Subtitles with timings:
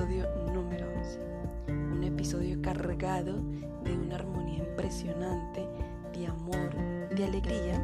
[0.00, 1.20] episodio número 11.
[1.92, 3.34] Un episodio cargado
[3.84, 5.68] de una armonía impresionante,
[6.14, 6.70] de amor,
[7.10, 7.78] de alegría,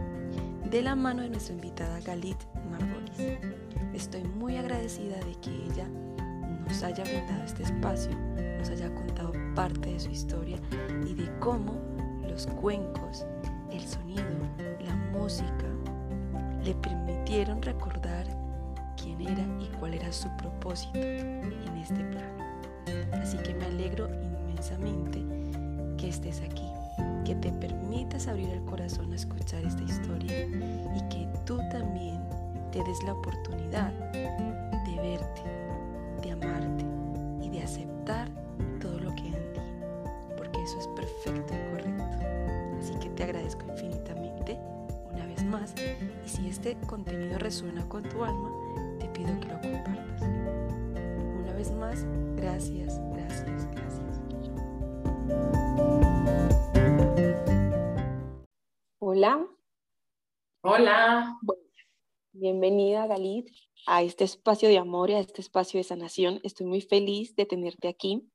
[0.70, 2.38] de la mano de nuestra invitada Galit
[2.70, 3.38] Marbolis.
[3.92, 5.86] Estoy muy agradecida de que ella
[6.66, 8.12] nos haya brindado este espacio,
[8.58, 10.58] nos haya contado parte de su historia
[11.06, 11.74] y de cómo
[12.26, 13.26] los cuencos,
[13.70, 14.24] el sonido,
[14.80, 15.66] la música,
[16.64, 18.26] le permitieron recordar
[18.96, 20.98] quién era y cuál era su propósito
[21.86, 22.44] este plano.
[23.22, 25.22] Así que me alegro inmensamente
[25.96, 26.66] que estés aquí,
[27.24, 30.46] que te permitas abrir el corazón a escuchar esta historia
[30.96, 32.20] y que tú también
[32.72, 35.42] te des la oportunidad de verte,
[36.22, 36.84] de amarte
[37.40, 38.28] y de aceptar
[38.80, 39.60] todo lo que hay en ti,
[40.36, 42.04] porque eso es perfecto y correcto.
[42.80, 44.58] Así que te agradezco infinitamente
[45.12, 45.72] una vez más
[46.24, 48.50] y si este contenido resuena con tu alma,
[48.98, 50.35] te pido que lo compartas.
[51.76, 52.04] Más,
[52.36, 54.10] gracias, gracias, gracias.
[58.98, 59.46] Hola.
[60.62, 61.38] Hola.
[62.32, 63.48] bienvenida, Galit,
[63.86, 66.40] a este espacio de amor y a este espacio de sanación.
[66.44, 68.26] Estoy muy feliz de tenerte aquí.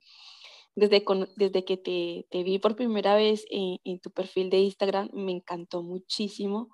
[0.75, 1.03] Desde,
[1.35, 5.31] desde que te, te, vi por primera vez en, en, tu perfil de Instagram, me
[5.31, 6.69] encantó muchísimo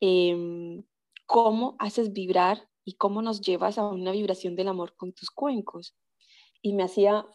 [0.00, 0.82] eh,
[1.24, 5.96] cómo haces vibrar y cómo nos llevas a una vibración del amor con tus cuencos.
[6.62, 7.26] Y me hacía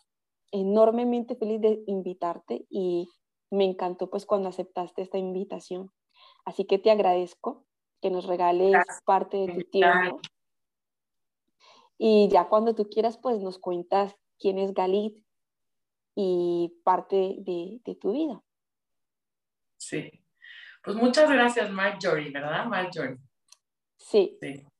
[0.51, 3.09] enormemente feliz de invitarte y
[3.51, 5.91] me encantó pues cuando aceptaste esta invitación.
[6.45, 7.67] Así que te agradezco
[8.01, 10.21] que nos regales parte de tu tiempo.
[11.97, 15.21] Y ya cuando tú quieras pues nos cuentas quién es Galit
[16.15, 18.41] y parte de, de tu vida.
[19.77, 20.09] Sí.
[20.81, 23.17] Pues muchas gracias Marjorie, ¿verdad Marjorie?
[23.97, 24.37] Sí.
[24.41, 24.70] sí.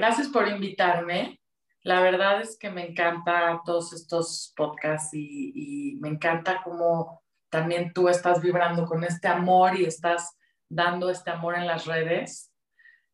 [0.00, 1.42] Gracias por invitarme.
[1.82, 8.08] La verdad es que me encanta todos estos podcasts y, me encanta cómo también tú
[8.08, 10.38] estás vibrando con este amor y estás
[10.70, 12.50] dando este amor en las redes.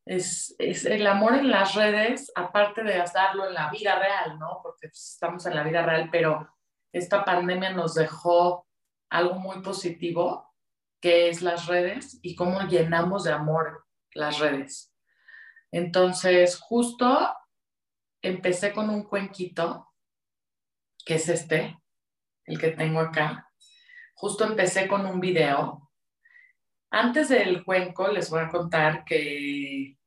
[0.04, 4.60] Es, es, el amor en las redes, aparte de darlo en la vida real, ¿no?
[4.62, 6.48] Porque pues, estamos en la vida real, pero
[6.92, 8.64] esta pandemia nos dejó
[9.10, 10.54] algo muy positivo,
[11.00, 14.92] que es las redes y cómo llenamos de amor las redes.
[15.72, 17.34] Entonces, justo
[18.22, 19.92] empecé con un cuenquito,
[21.04, 21.78] que es este,
[22.44, 23.50] el que tengo acá.
[24.14, 25.90] Justo empecé con un video.
[26.90, 29.98] Antes del cuenco les voy a contar que,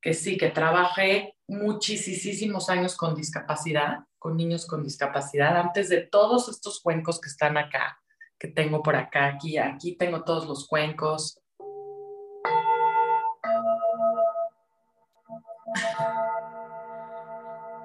[0.00, 6.48] que sí, que trabajé muchísimos años con discapacidad, con niños con discapacidad, antes de todos
[6.48, 8.00] estos cuencos que están acá,
[8.38, 11.40] que tengo por acá, aquí, aquí tengo todos los cuencos.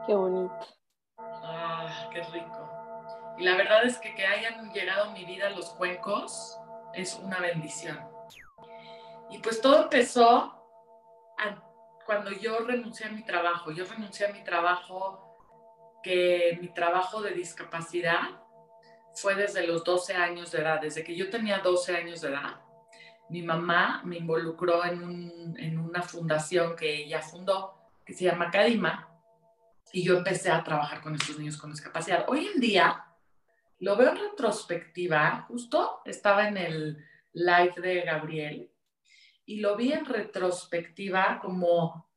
[0.06, 0.68] Qué bonito.
[1.18, 3.36] Ah, qué rico.
[3.38, 6.60] Y la verdad es que que hayan llegado a mi vida los cuencos
[6.94, 8.00] es una bendición.
[9.30, 10.56] Y pues todo empezó
[12.10, 13.70] cuando yo renuncié a mi trabajo.
[13.70, 15.38] Yo renuncié a mi trabajo,
[16.02, 18.42] que mi trabajo de discapacidad
[19.14, 22.62] fue desde los 12 años de edad, desde que yo tenía 12 años de edad.
[23.30, 27.79] Mi mamá me involucró en, en una fundación que ella fundó,
[28.10, 29.08] que se llama Cadima,
[29.94, 32.26] y yo empecé a trabajar con estos niños con discapacidad.
[32.28, 33.06] Hoy en día
[33.78, 38.72] lo veo en retrospectiva, justo estaba en el live de Gabriel
[39.46, 42.10] y lo vi en retrospectiva como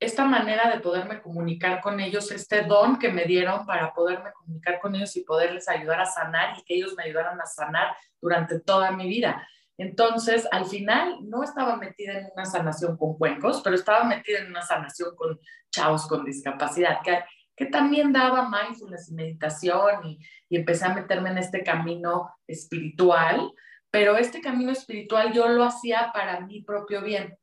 [0.00, 4.80] esta manera de poderme comunicar con ellos, este don que me dieron para poderme comunicar
[4.80, 8.58] con ellos y poderles ayudar a sanar y que ellos me ayudaran a sanar durante
[8.58, 9.46] toda mi vida.
[9.78, 14.48] Entonces, al final, no estaba metida en una sanación con cuencos, pero estaba metida en
[14.48, 15.40] una sanación con
[15.70, 17.20] chavos con discapacidad, que,
[17.54, 20.18] que también daba mindfulness y meditación y,
[20.48, 23.52] y empecé a meterme en este camino espiritual,
[23.90, 27.38] pero este camino espiritual yo lo hacía para mi propio bien.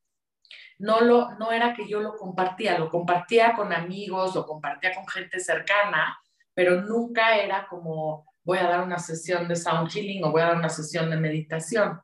[0.78, 5.08] No, lo, no era que yo lo compartía, lo compartía con amigos, lo compartía con
[5.08, 6.20] gente cercana,
[6.54, 10.48] pero nunca era como voy a dar una sesión de sound healing o voy a
[10.48, 12.02] dar una sesión de meditación.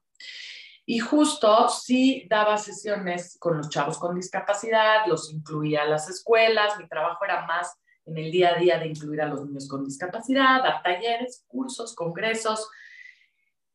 [0.85, 6.77] Y justo sí daba sesiones con los chavos con discapacidad, los incluía a las escuelas,
[6.77, 9.85] mi trabajo era más en el día a día de incluir a los niños con
[9.85, 12.67] discapacidad, dar talleres, cursos, congresos.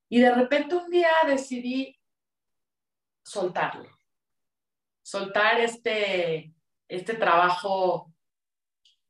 [0.08, 1.98] Y de repente un día decidí
[3.24, 3.88] soltarlo,
[5.02, 6.52] soltar este,
[6.88, 8.12] este trabajo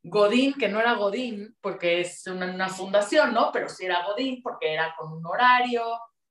[0.02, 3.50] Godín, que no era Godín porque es una, una fundación, ¿no?
[3.52, 5.82] Pero sí era Godín porque era con un horario,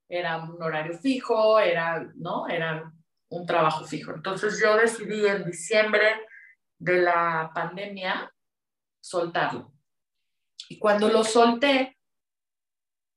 [0.07, 2.47] era un horario fijo, era, ¿no?
[2.47, 2.91] Era
[3.29, 4.13] un trabajo fijo.
[4.13, 6.05] Entonces yo decidí en diciembre
[6.77, 8.31] de la pandemia
[8.99, 9.73] soltarlo.
[10.69, 11.97] Y cuando lo solté,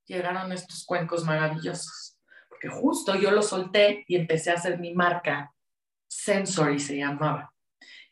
[0.07, 2.19] llegaron estos cuencos maravillosos,
[2.49, 5.53] porque justo yo lo solté y empecé a hacer mi marca,
[6.09, 7.53] Sensory se llamaba.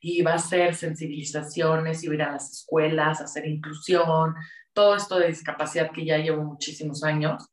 [0.00, 4.34] Iba a hacer sensibilizaciones, iba a ir a las escuelas, a hacer inclusión,
[4.72, 7.48] todo esto de discapacidad que ya llevo muchísimos años.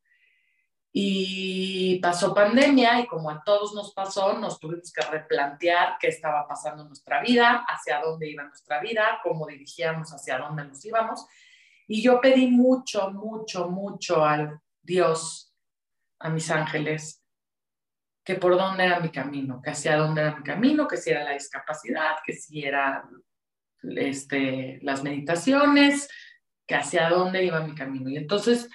[0.96, 6.48] Y pasó pandemia y como a todos nos pasó, nos tuvimos que replantear qué estaba
[6.48, 11.26] pasando en nuestra vida, hacia dónde iba nuestra vida, cómo dirigíamos, hacia dónde nos íbamos.
[11.88, 15.52] Y yo pedí mucho, mucho, mucho al Dios,
[16.20, 17.24] a mis ángeles,
[18.24, 21.24] que por dónde era mi camino, que hacia dónde era mi camino, que si era
[21.24, 23.04] la discapacidad, que si era
[23.82, 26.08] este, las meditaciones,
[26.68, 28.10] que hacia dónde iba mi camino.
[28.10, 28.70] Y entonces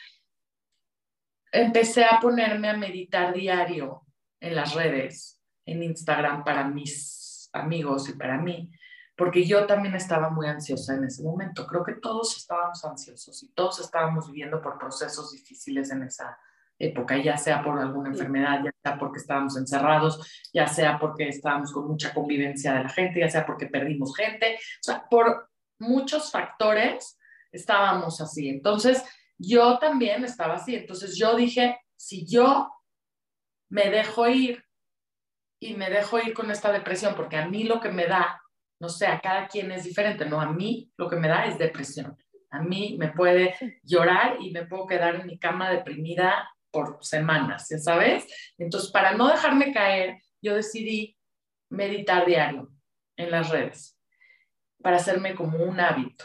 [1.53, 4.03] empecé a ponerme a meditar diario
[4.41, 8.71] en las redes, en Instagram para mis amigos y para mí,
[9.17, 11.67] porque yo también estaba muy ansiosa en ese momento.
[11.67, 16.39] Creo que todos estábamos ansiosos y todos estábamos viviendo por procesos difíciles en esa
[16.79, 21.73] época, ya sea por alguna enfermedad, ya sea porque estábamos encerrados, ya sea porque estábamos
[21.73, 25.51] con mucha convivencia de la gente, ya sea porque perdimos gente, o sea, por
[25.81, 27.19] muchos factores
[27.51, 28.49] estábamos así.
[28.49, 29.03] Entonces,
[29.39, 30.75] yo también estaba así.
[30.75, 32.71] Entonces yo dije, si yo
[33.71, 34.65] me dejo ir
[35.61, 38.41] y me dejo ir con esta depresión, porque a mí lo que me da,
[38.81, 40.41] no sé, a cada quien es diferente, ¿no?
[40.41, 42.17] A mí lo que me da es depresión.
[42.51, 47.69] A mí me puede llorar y me puedo quedar en mi cama deprimida por semanas,
[47.71, 48.27] ¿ya sabes?
[48.57, 51.17] Entonces, para no dejarme caer, yo decidí
[51.71, 52.71] meditar diario
[53.17, 53.99] en las redes,
[54.81, 56.25] para hacerme como un hábito.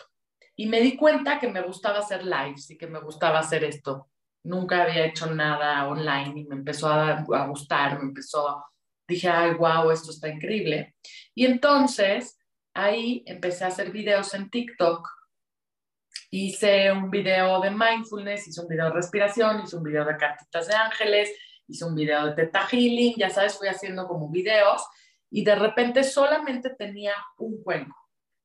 [0.55, 4.09] Y me di cuenta que me gustaba hacer lives y que me gustaba hacer esto.
[4.43, 8.63] Nunca había hecho nada online y me empezó a, a gustar, me empezó,
[9.07, 10.95] dije, ay, wow, esto está increíble.
[11.33, 12.37] Y entonces
[12.73, 15.07] ahí empecé a hacer videos en TikTok.
[16.29, 20.67] Hice un video de mindfulness, hice un video de respiración, hice un video de cartitas
[20.67, 21.31] de ángeles,
[21.67, 24.83] hice un video de teta healing, ya sabes, fui haciendo como videos
[25.29, 27.95] y de repente solamente tenía un cuenco.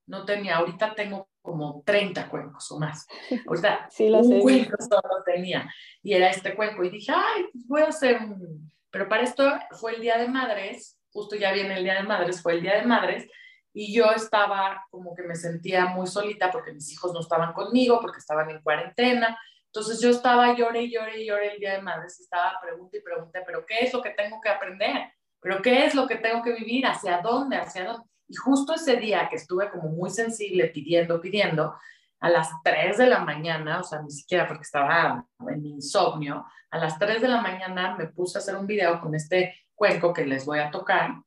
[0.07, 3.07] No tenía, ahorita tengo como 30 cuencos o más.
[3.49, 5.73] O sea, un cuenco solo tenía.
[6.03, 6.85] Y era este cuenco.
[6.85, 8.71] Y dije, ay, pues voy a hacer un...
[8.91, 12.43] Pero para esto fue el Día de Madres, justo ya viene el Día de Madres,
[12.43, 13.27] fue el Día de Madres,
[13.73, 18.01] y yo estaba como que me sentía muy solita porque mis hijos no estaban conmigo,
[18.01, 19.39] porque estaban en cuarentena.
[19.67, 23.01] Entonces yo estaba lloré y lloré y lloré el Día de Madres, estaba pregunta y
[23.01, 25.13] pregunta, pero ¿qué es lo que tengo que aprender?
[25.41, 26.87] ¿Pero qué es lo que tengo que vivir?
[26.87, 27.57] ¿Hacia dónde?
[27.57, 28.09] ¿Hacia dónde?
[28.29, 31.75] Y justo ese día que estuve como muy sensible pidiendo, pidiendo,
[32.21, 36.79] a las 3 de la mañana, o sea, ni siquiera porque estaba en insomnio, a
[36.79, 40.27] las 3 de la mañana me puse a hacer un video con este cuenco que
[40.27, 41.23] les voy a tocar,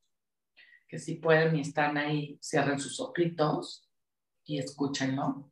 [0.88, 3.90] que si pueden y están ahí, cierren sus ojitos
[4.46, 5.51] y escúchenlo.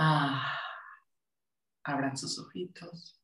[0.00, 0.54] Ah,
[1.82, 3.20] abran sus ojitos.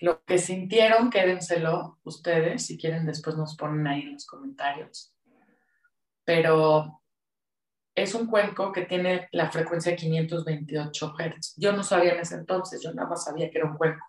[0.00, 5.14] Lo que sintieron, quédenselo ustedes, si quieren después nos ponen ahí en los comentarios.
[6.24, 7.02] Pero
[7.94, 11.54] es un cuenco que tiene la frecuencia de 528 Hz.
[11.58, 14.04] Yo no sabía en ese entonces, yo nada más sabía que era un cuenco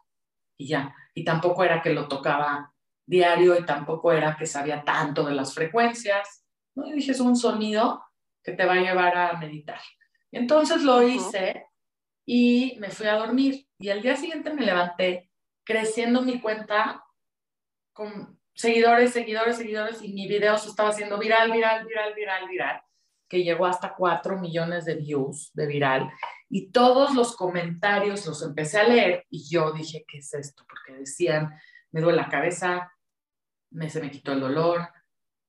[0.57, 0.95] y ya.
[1.13, 2.73] Y tampoco era que lo tocaba
[3.05, 6.45] diario y tampoco era que sabía tanto de las frecuencias.
[6.75, 6.87] ¿no?
[6.87, 8.01] Y dije, es un sonido
[8.41, 9.79] que te va a llevar a meditar.
[10.31, 11.67] Entonces lo hice
[12.25, 13.67] y me fui a dormir.
[13.77, 15.31] Y al día siguiente me levanté
[15.63, 17.03] creciendo mi cuenta
[17.93, 22.81] con seguidores, seguidores, seguidores y mi video se estaba haciendo viral, viral, viral, viral, viral,
[23.27, 26.11] que llegó hasta 4 millones de views de viral.
[26.49, 30.65] Y todos los comentarios los empecé a leer y yo dije, ¿qué es esto?
[30.67, 31.53] Porque decían,
[31.91, 32.91] me duele la cabeza,
[33.71, 34.89] me, se me quitó el dolor,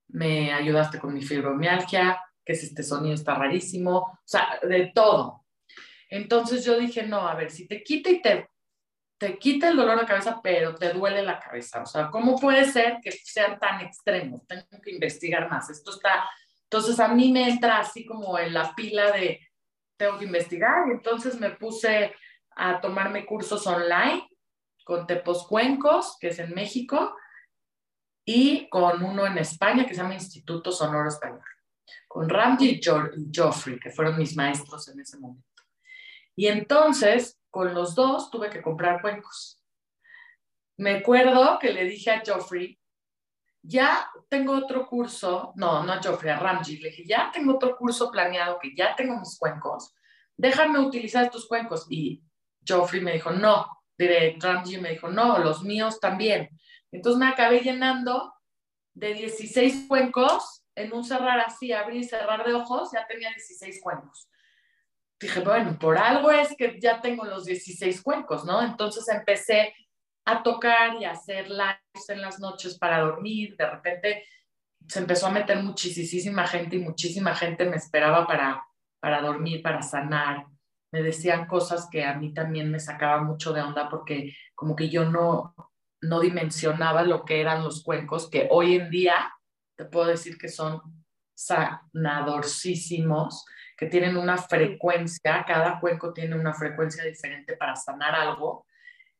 [0.09, 5.45] me ayudaste con mi fibromialgia, que es este sonido está rarísimo, o sea, de todo.
[6.09, 8.49] Entonces yo dije, no, a ver, si te quita y te,
[9.17, 12.63] te quita el dolor de cabeza, pero te duele la cabeza, o sea, ¿cómo puede
[12.63, 14.47] ser que sean tan extremos?
[14.47, 15.69] Tengo que investigar más.
[15.69, 16.23] Esto está,
[16.63, 19.41] entonces a mí me entra así como en la pila de,
[19.97, 22.15] tengo que investigar, y entonces me puse
[22.55, 24.25] a tomarme cursos online
[24.85, 27.13] con Tepos Cuencos, que es en México,
[28.23, 31.43] y con uno en España que se llama Instituto Sonoro Español
[32.17, 35.61] con Randy y Joffrey, que fueron mis maestros en ese momento.
[36.35, 39.61] Y entonces, con los dos, tuve que comprar cuencos.
[40.77, 42.75] Me acuerdo que le dije a Joffrey,
[43.61, 47.77] ya tengo otro curso, no, no a Joffrey, a Ramji, le dije, ya tengo otro
[47.77, 49.93] curso planeado, que ya tengo mis cuencos,
[50.35, 51.85] déjame utilizar estos cuencos.
[51.87, 52.23] Y
[52.67, 56.49] Joffrey me dijo, no, de Ramji me dijo, no, los míos también.
[56.91, 58.33] Entonces me acabé llenando
[58.95, 63.81] de 16 cuencos, en un cerrar así, abrir y cerrar de ojos, ya tenía 16
[63.81, 64.29] cuencos.
[65.19, 68.61] Dije, bueno, por algo es que ya tengo los 16 cuencos, ¿no?
[68.61, 69.73] Entonces empecé
[70.25, 73.55] a tocar y a hacer lives en las noches para dormir.
[73.57, 74.23] De repente
[74.87, 78.63] se empezó a meter muchísima gente y muchísima gente me esperaba para,
[78.99, 80.45] para dormir, para sanar.
[80.91, 84.89] Me decían cosas que a mí también me sacaban mucho de onda porque como que
[84.89, 85.55] yo no,
[86.01, 89.33] no dimensionaba lo que eran los cuencos, que hoy en día
[89.77, 90.81] te puedo decir que son
[91.33, 93.45] sanadorcísimos,
[93.77, 98.65] que tienen una frecuencia, cada cuenco tiene una frecuencia diferente para sanar algo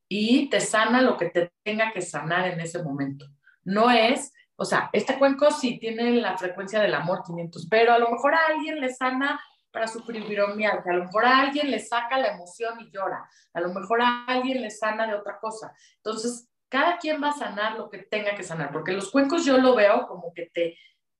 [0.10, 3.28] y te sana lo que te tenga que sanar en ese momento.
[3.64, 8.00] No es, o sea, este cuenco sí tiene la frecuencia del amor 500, pero a
[8.00, 9.40] lo mejor a alguien le sana
[9.72, 13.62] para su fibromialgia, a lo mejor a alguien le saca la emoción y llora, a
[13.62, 15.72] lo mejor a alguien le sana de otra cosa.
[15.98, 19.58] Entonces, cada quien va a sanar lo que tenga que sanar, porque los cuencos yo
[19.58, 20.78] lo veo como que te,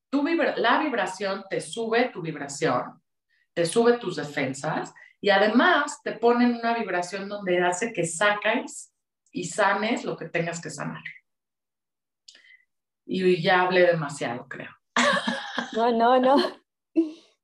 [0.10, 3.02] tu la vibración te sube tu vibración,
[3.54, 8.94] te sube tus defensas y además te ponen una vibración donde hace que saques
[9.32, 11.04] y sanes lo que tengas que sanar.
[13.06, 14.72] Y ya hablé demasiado, creo.
[15.74, 16.38] No, no, no.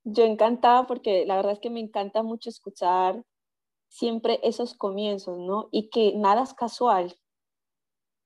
[0.02, 3.22] Yo encantada porque la verdad es que me encanta mucho escuchar
[3.88, 5.68] siempre esos comienzos, ¿no?
[5.70, 7.16] Y que nada es casual.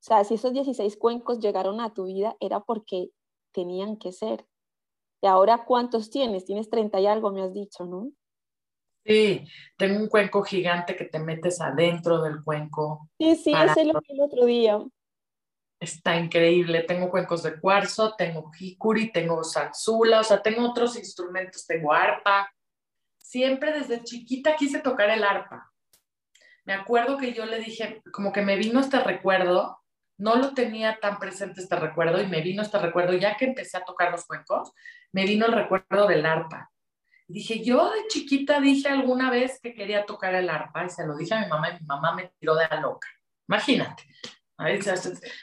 [0.00, 3.10] O sea, si esos 16 cuencos llegaron a tu vida era porque
[3.52, 4.46] tenían que ser.
[5.20, 6.44] Y ahora, ¿cuántos tienes?
[6.44, 8.12] Tienes 30 y algo, me has dicho, ¿no?
[9.04, 9.44] Sí,
[9.76, 13.08] tengo un cuenco gigante que te metes adentro del cuenco.
[13.18, 14.84] Sí, sí, ese lo vi el otro día.
[15.80, 16.82] Está increíble.
[16.82, 22.52] Tengo cuencos de cuarzo, tengo jicuri, tengo salsula, o sea, tengo otros instrumentos, tengo arpa.
[23.16, 25.72] Siempre desde chiquita quise tocar el arpa.
[26.64, 29.80] Me acuerdo que yo le dije, como que me vino este recuerdo,
[30.18, 33.78] no lo tenía tan presente este recuerdo y me vino este recuerdo, ya que empecé
[33.78, 34.72] a tocar los cuencos,
[35.12, 36.70] me vino el recuerdo del arpa
[37.28, 41.14] dije, yo de chiquita dije alguna vez que quería tocar el arpa y se lo
[41.14, 43.08] dije a mi mamá y mi mamá me tiró de la loca.
[43.46, 44.04] Imagínate.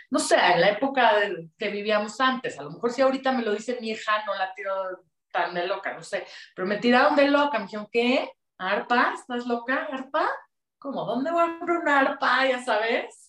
[0.09, 1.11] No sé, en la época
[1.57, 4.53] que vivíamos antes, a lo mejor si ahorita me lo dice mi hija, no la
[4.53, 4.73] tiro
[5.31, 8.29] tan de loca, no sé, pero me tiraron de loca, me dijeron, ¿qué?
[8.57, 9.13] ¿Arpa?
[9.13, 9.87] ¿Estás loca?
[9.91, 10.29] ¿Arpa?
[10.77, 11.05] ¿Cómo?
[11.05, 12.45] ¿Dónde voy a una arpa?
[12.47, 13.24] Ya sabes.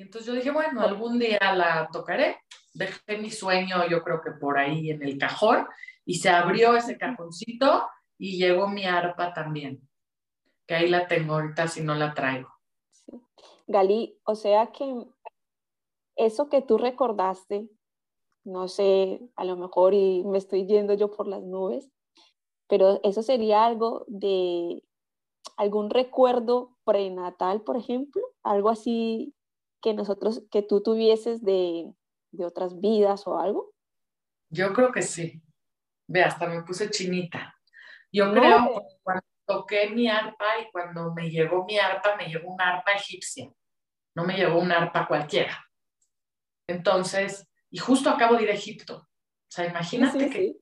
[0.00, 2.38] Y entonces yo dije, bueno, algún día la tocaré.
[2.72, 5.66] Dejé mi sueño, yo creo que por ahí en el cajón,
[6.06, 9.86] y se abrió ese cajoncito y llegó mi arpa también,
[10.66, 12.48] que ahí la tengo ahorita si no la traigo.
[13.66, 15.06] Gali, o sea que
[16.16, 17.68] eso que tú recordaste,
[18.42, 21.90] no sé, a lo mejor y me estoy yendo yo por las nubes,
[22.68, 24.82] pero eso sería algo de
[25.58, 29.34] algún recuerdo prenatal, por ejemplo, algo así
[29.80, 31.92] que nosotros, que tú tuvieses de,
[32.32, 33.72] de otras vidas o algo.
[34.50, 35.42] Yo creo que sí.
[36.08, 37.54] Ve, hasta me puse chinita.
[38.12, 42.52] Yo creo que cuando toqué mi arpa y cuando me llegó mi arpa, me llegó
[42.52, 43.50] una arpa egipcia,
[44.16, 45.64] no me llegó una arpa cualquiera.
[46.68, 48.96] Entonces, y justo acabo de ir a Egipto.
[48.96, 50.56] O sea, imagínate que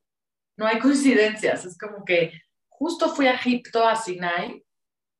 [0.56, 2.32] no hay coincidencias, es como que
[2.68, 4.64] justo fui a Egipto, a Sinai,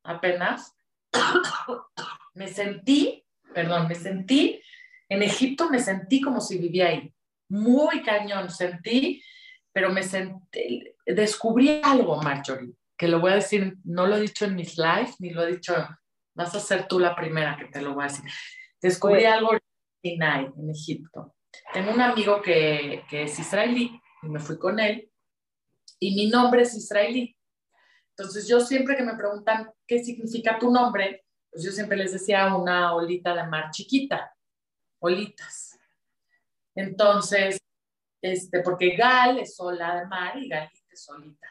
[0.02, 0.74] apenas.
[2.34, 4.60] me sentí, perdón, me sentí,
[5.08, 7.12] en Egipto me sentí como si vivía ahí.
[7.48, 9.22] Muy cañón, sentí
[9.78, 14.44] pero me senté, descubrí algo, Marjorie, que lo voy a decir, no lo he dicho
[14.44, 15.72] en mis lives, ni lo he dicho,
[16.34, 18.24] vas a ser tú la primera que te lo voy a decir.
[18.82, 19.60] Descubrí algo en
[20.02, 21.36] Sinai, en Egipto.
[21.72, 25.08] Tengo un amigo que, que es israelí y me fui con él
[26.00, 27.36] y mi nombre es israelí.
[28.16, 31.24] Entonces yo siempre que me preguntan qué significa tu nombre,
[31.58, 34.32] pues yo siempre les decía una olita de mar chiquita,
[35.00, 35.76] olitas.
[36.72, 37.60] Entonces,
[38.22, 41.48] este, porque Gal es sola de mar y Galita es solita.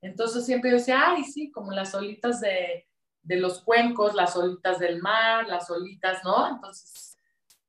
[0.00, 2.88] Entonces siempre yo decía, ay, sí, como las olitas de,
[3.20, 6.48] de los cuencos, las olitas del mar, las olitas, ¿no?
[6.48, 7.18] Entonces,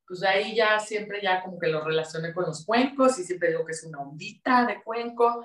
[0.07, 3.65] pues ahí ya siempre ya como que lo relacioné con los cuencos y siempre digo
[3.65, 5.43] que es una ondita de cuenco.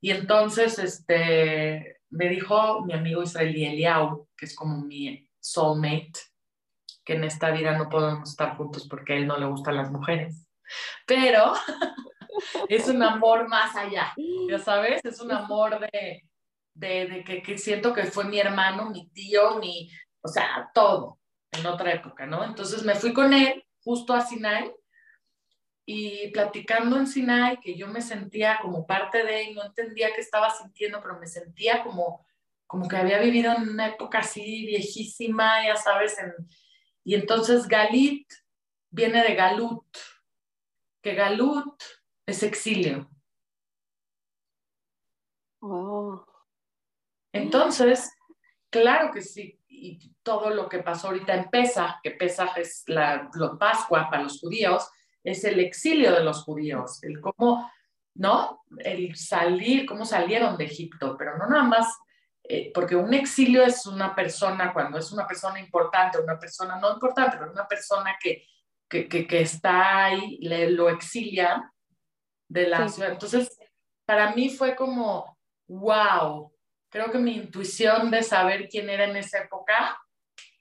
[0.00, 6.20] Y entonces, este, me dijo mi amigo israelí Eliau, que es como mi soulmate,
[7.04, 9.90] que en esta vida no podemos estar juntos porque a él no le gustan las
[9.90, 10.46] mujeres.
[11.06, 11.52] Pero
[12.68, 14.12] es un amor más allá,
[14.48, 16.24] ya sabes, es un amor de,
[16.74, 19.88] de, que, siento que fue mi hermano, mi tío, mi,
[20.20, 21.20] o sea, todo
[21.52, 22.44] en otra época, ¿no?
[22.44, 24.74] Entonces me fui con él justo a Sinai
[25.86, 30.20] y platicando en Sinai, que yo me sentía como parte de, y no entendía qué
[30.20, 32.26] estaba sintiendo, pero me sentía como,
[32.66, 36.16] como que había vivido en una época así viejísima, ya sabes,
[37.04, 38.28] y entonces Galit
[38.90, 39.86] viene de Galut,
[41.00, 41.80] que Galut
[42.26, 43.08] es exilio.
[47.32, 48.12] Entonces,
[48.70, 53.30] claro que sí, y todo lo que pasó ahorita en Pesach, que Pesach es la,
[53.58, 54.88] Pascua para los judíos,
[55.22, 57.70] es el exilio de los judíos, el cómo,
[58.14, 58.64] ¿no?
[58.78, 61.96] El salir, cómo salieron de Egipto, pero no nada más,
[62.48, 66.92] eh, porque un exilio es una persona, cuando es una persona importante, una persona no
[66.92, 68.44] importante, pero una persona que,
[68.88, 71.72] que, que, está ahí, le, lo exilia
[72.48, 73.12] de la ciudad.
[73.12, 73.58] Entonces,
[74.04, 75.36] para mí fue como,
[75.66, 76.52] wow,
[76.88, 79.98] creo que mi intuición de saber quién era en esa época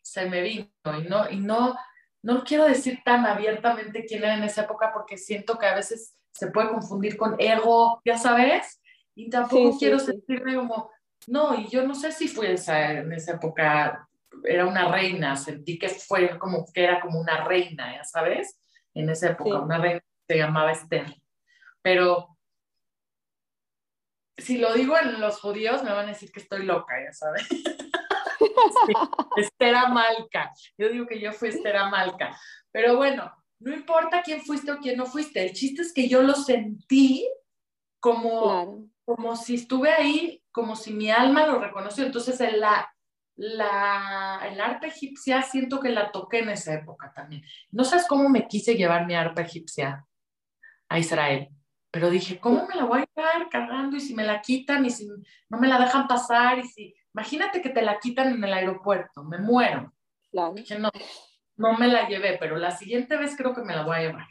[0.01, 1.77] se me vino y no, y no,
[2.23, 6.15] no quiero decir tan abiertamente quién era en esa época porque siento que a veces
[6.31, 8.81] se puede confundir con ego, ya sabes,
[9.15, 10.91] y tampoco quiero sentirme como,
[11.27, 14.07] no, y yo no sé si fue esa, en esa época,
[14.43, 18.59] era una reina, sentí que fue como que era como una reina, ya sabes,
[18.93, 21.15] en esa época, una reina se llamaba Esther.
[21.81, 22.37] Pero
[24.37, 27.47] si lo digo en los judíos, me van a decir que estoy loca, ya sabes.
[29.37, 30.51] Estera Malca.
[30.77, 32.37] Yo digo que yo fui Estera Malca.
[32.71, 35.45] Pero bueno, no importa quién fuiste o quién no fuiste.
[35.45, 37.29] El chiste es que yo lo sentí
[37.99, 42.05] como, como si estuve ahí, como si mi alma lo reconoció.
[42.05, 42.89] Entonces, en la,
[43.35, 47.43] la, el arpa egipcia siento que la toqué en esa época también.
[47.71, 50.07] No sabes cómo me quise llevar mi arpa egipcia
[50.87, 51.49] a Israel.
[51.91, 53.97] Pero dije, ¿cómo me la voy a llevar cargando?
[53.97, 55.09] Y si me la quitan y si
[55.49, 59.25] no me la dejan pasar y si, imagínate que te la quitan en el aeropuerto,
[59.25, 59.91] me muero.
[60.31, 60.53] Claro.
[60.53, 60.89] Dije, no,
[61.57, 64.27] no me la llevé, pero la siguiente vez creo que me la voy a llevar.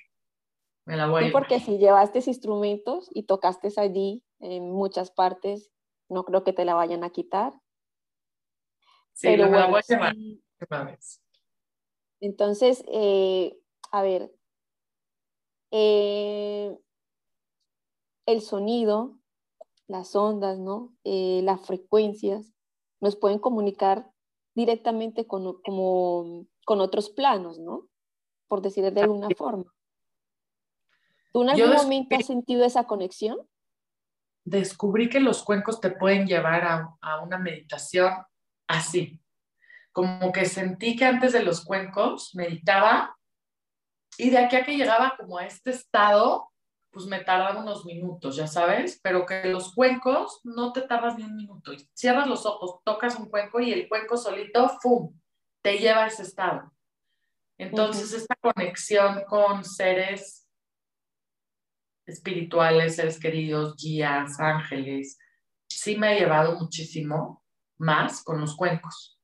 [0.87, 1.43] Me la voy a llevar.
[1.43, 5.74] porque si llevaste instrumentos y tocaste allí en muchas partes,
[6.15, 7.53] no creo que te la vayan a quitar.
[9.13, 10.15] Sí, pero la voy a llevar.
[12.21, 13.59] Entonces, eh,
[13.91, 14.35] a ver,
[15.71, 16.79] eh,
[18.27, 19.19] el sonido,
[19.89, 20.97] las ondas, ¿no?
[21.05, 22.55] Eh, las frecuencias,
[23.01, 24.11] nos pueden comunicar
[24.55, 27.89] directamente con, como, con otros planos, ¿no?
[28.49, 29.75] Por decir de alguna forma.
[31.33, 33.39] ¿Tú en algún momento has sentido esa conexión?
[34.45, 38.13] Descubrí que los cuencos te pueden llevar a, a una meditación
[38.69, 39.21] así.
[39.93, 43.17] Como que sentí que antes de los cuencos meditaba
[44.19, 46.51] y de aquí a que llegaba como a este estado
[46.95, 51.25] pues me tardaba unos minutos, ya sabes, pero que los cuencos no te tardas ni
[51.25, 51.73] un minuto.
[51.93, 55.13] Cierras los ojos, tocas un cuenco y el cuenco solito, ¡fum!,
[55.61, 56.73] te lleva a ese estado.
[57.59, 60.44] Entonces, esta conexión con seres
[62.07, 65.19] espirituales, seres queridos, guías, ángeles,
[65.69, 67.43] sí me ha llevado muchísimo
[67.79, 69.19] más con los cuencos.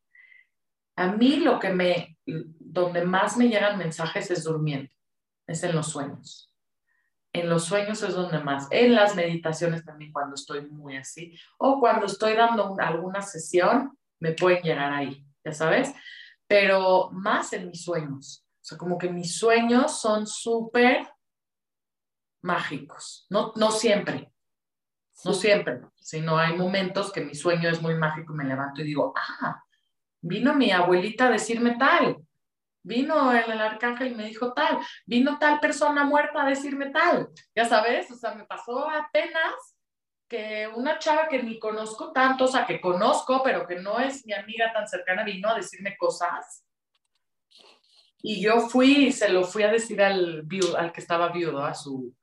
[0.97, 4.93] A mí lo que me, donde más me llegan mensajes es durmiendo,
[5.47, 6.51] es en los sueños
[7.33, 11.79] en los sueños es donde más, en las meditaciones también cuando estoy muy así, o
[11.79, 15.95] cuando estoy dando alguna sesión, me pueden llegar ahí, ya sabes,
[16.47, 18.45] pero más en mis sueños.
[18.57, 21.09] O sea, como que mis sueños son súper
[22.43, 24.33] mágicos, no, no siempre,
[25.25, 29.13] no siempre, sino hay momentos que mi sueño es muy mágico me levanto y digo,
[29.17, 29.63] ah,
[30.21, 32.17] vino mi abuelita a decirme tal,
[32.83, 37.67] Vino el, arcángel y me dijo tal, vino tal persona muerta a decirme tal, ya
[37.67, 39.77] sabes, o sea, me pasó apenas
[40.27, 44.25] que una chava que ni conozco tanto, o sea, que conozco, pero que no es
[44.25, 46.65] mi amiga tan cercana, vino a decirme cosas.
[48.23, 50.47] Y yo fui y se lo fui a decir al,
[50.79, 52.15] al que estaba viudo, a su,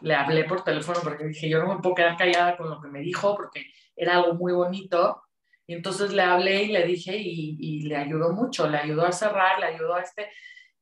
[0.00, 2.88] le hablé por teléfono porque dije, yo no me puedo quedar callada con lo que
[2.88, 3.66] me dijo porque
[3.96, 5.22] era algo muy bonito.
[5.66, 9.58] Y entonces le hablé y le dije y, le ayudó mucho, le ayudó a cerrar,
[9.58, 10.30] le ayudó a este.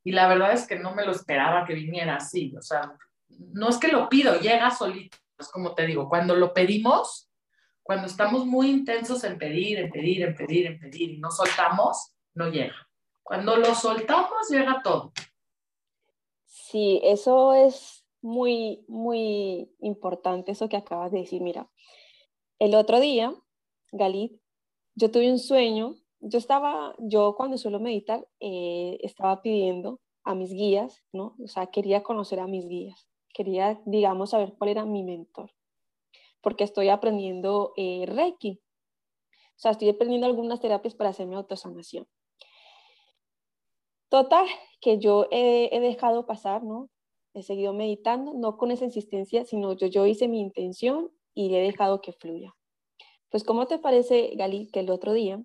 [0.04, 2.52] Y la verdad es que no me lo esperaba que viniera así.
[2.56, 2.92] O sea,
[3.28, 5.16] no es que lo pido, llega solito.
[5.38, 7.30] Es como te digo, cuando lo pedimos,
[7.82, 12.14] cuando estamos muy intensos en pedir, en pedir, en pedir, en pedir y no soltamos,
[12.34, 12.76] no llega.
[13.22, 15.12] Cuando lo soltamos, llega todo.
[16.44, 21.42] Sí, eso es muy, muy importante, eso que acabas de decir.
[21.42, 21.70] Mira,
[22.58, 23.34] el otro día,
[23.92, 24.42] Galit
[24.94, 30.52] yo tuve un sueño, yo estaba, yo cuando suelo meditar, eh, estaba pidiendo a mis
[30.52, 31.34] guías, ¿no?
[31.42, 35.50] O sea, quería conocer a mis guías, quería, digamos, saber cuál era mi mentor,
[36.42, 38.60] porque estoy aprendiendo eh, Reiki.
[39.56, 42.06] O sea, estoy aprendiendo algunas terapias para hacerme autosanación.
[44.08, 44.46] Total,
[44.80, 46.90] que yo he, he dejado pasar, ¿no?
[47.34, 51.60] He seguido meditando, no con esa insistencia, sino yo, yo hice mi intención y he
[51.60, 52.54] dejado que fluya.
[53.30, 55.42] Pues, ¿cómo te parece, Gali, que el otro día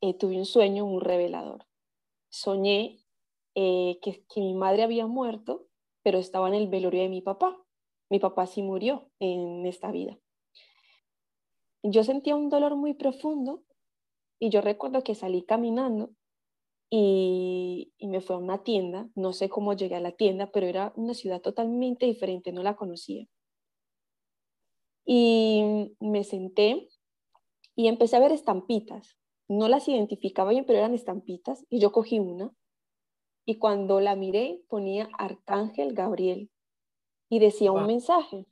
[0.00, 1.66] eh, tuve un sueño muy revelador?
[2.30, 3.04] Soñé
[3.54, 5.66] eh, que, que mi madre había muerto,
[6.02, 7.62] pero estaba en el velorio de mi papá.
[8.08, 10.18] Mi papá sí murió en esta vida.
[11.82, 13.62] Yo sentía un dolor muy profundo
[14.38, 16.10] y yo recuerdo que salí caminando
[16.90, 20.92] y, me fui a una tienda, no sé cómo llegué a la tienda, pero era
[20.96, 23.26] una ciudad totalmente diferente, no la conocía.
[25.04, 26.88] Y me senté
[27.76, 29.16] y empecé a ver estampitas.
[29.48, 32.52] No las identificaba bien, pero eran estampitas y yo cogí una
[33.44, 36.50] y cuando la miré ponía Arcángel Gabriel
[37.28, 38.46] y decía un mensaje.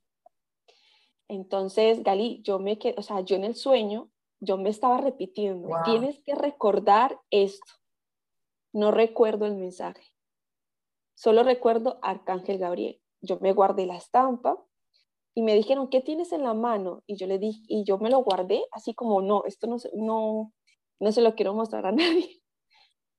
[1.29, 5.69] Entonces, Gali, yo me quedé, o sea, yo en el sueño, yo me estaba repitiendo,
[5.85, 7.79] tienes que recordar esto
[8.79, 10.05] no recuerdo el mensaje.
[11.17, 13.01] Solo recuerdo Arcángel Gabriel.
[13.21, 14.65] Yo me guardé la estampa
[15.35, 17.03] y me dijeron, ¿qué tienes en la mano?
[17.05, 20.53] Y yo le dije, y yo me lo guardé así como, no, esto no, no,
[21.01, 22.41] no se lo quiero mostrar a nadie.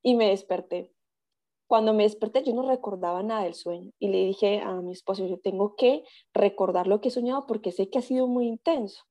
[0.02, 0.94] Y me desperté.
[1.68, 5.28] Cuando me desperté yo no recordaba nada del sueño y le dije a mi esposo,
[5.28, 9.04] yo tengo que recordar lo que he soñado porque sé que ha sido muy intenso.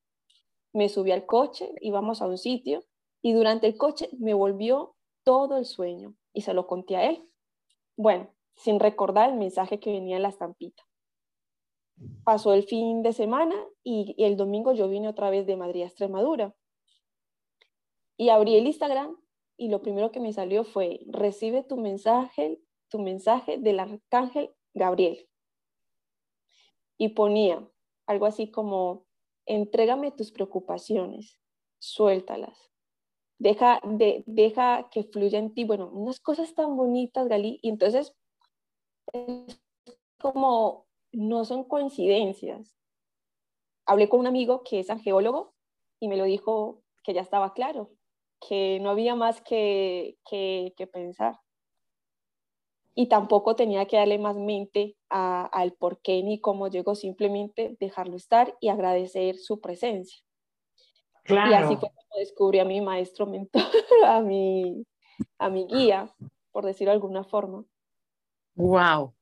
[0.73, 2.85] Me subí al coche, íbamos a un sitio
[3.21, 7.29] y durante el coche me volvió todo el sueño y se lo conté a él.
[7.97, 10.83] Bueno, sin recordar el mensaje que venía en la estampita.
[12.25, 15.87] Pasó el fin de semana y, el domingo yo vine otra vez de Madrid a
[15.87, 16.55] Extremadura.
[18.17, 19.17] Y abrí el Instagram
[19.57, 25.29] y lo primero que me salió fue, recibe tu mensaje, tu mensaje del arcángel Gabriel.
[26.97, 27.69] Y ponía
[28.07, 29.07] algo así como,
[29.47, 31.39] entrégame tus preocupaciones,
[31.79, 32.71] suéltalas,
[33.39, 38.15] deja, de, deja que fluya en ti, bueno, unas cosas tan bonitas, Gali, y entonces
[39.13, 39.61] es
[40.19, 42.77] como, no son coincidencias.
[43.87, 45.55] Hablé con un amigo que es angeólogo
[46.01, 47.91] y me lo dijo que ya estaba claro,
[48.47, 51.39] que no había más que, que, pensar.
[52.95, 58.17] Y tampoco tenía que darle más mente al por qué ni cómo llegó, simplemente dejarlo
[58.17, 60.19] estar y agradecer su presencia.
[61.29, 63.63] Y así fue como descubrí a mi maestro mentor,
[64.07, 64.85] a mi,
[65.39, 66.13] a mi guía,
[66.53, 67.65] por decirlo de alguna forma.
[68.55, 69.15] Wow.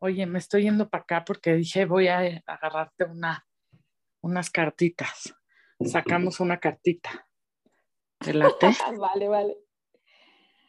[0.00, 3.46] Oye, me estoy yendo para acá porque dije voy a agarrarte una,
[4.20, 5.34] unas cartitas.
[5.80, 7.28] Sacamos una cartita.
[8.18, 8.70] ¿Te late?
[8.98, 9.58] vale, vale.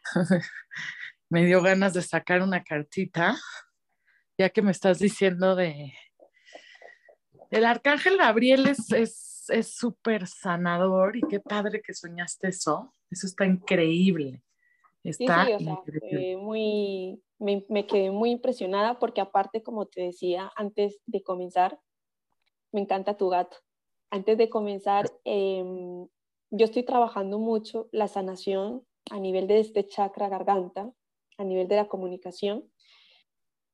[1.29, 3.35] me dio ganas de sacar una cartita,
[4.37, 5.93] ya que me estás diciendo de...
[7.51, 12.93] El arcángel Gabriel es, es es súper sanador y qué padre que soñaste eso.
[13.09, 14.43] Eso está increíble.
[15.03, 15.65] Está sí,
[16.09, 21.79] sí, muy, me, quedé muy impresionada porque aparte, como te decía antes de comenzar,
[22.71, 23.57] me encanta tu gato.
[24.11, 26.07] Antes de comenzar, em,
[26.51, 30.91] yo estoy trabajando mucho la sanación a nivel de este chakra garganta,
[31.37, 32.69] a nivel de la comunicación,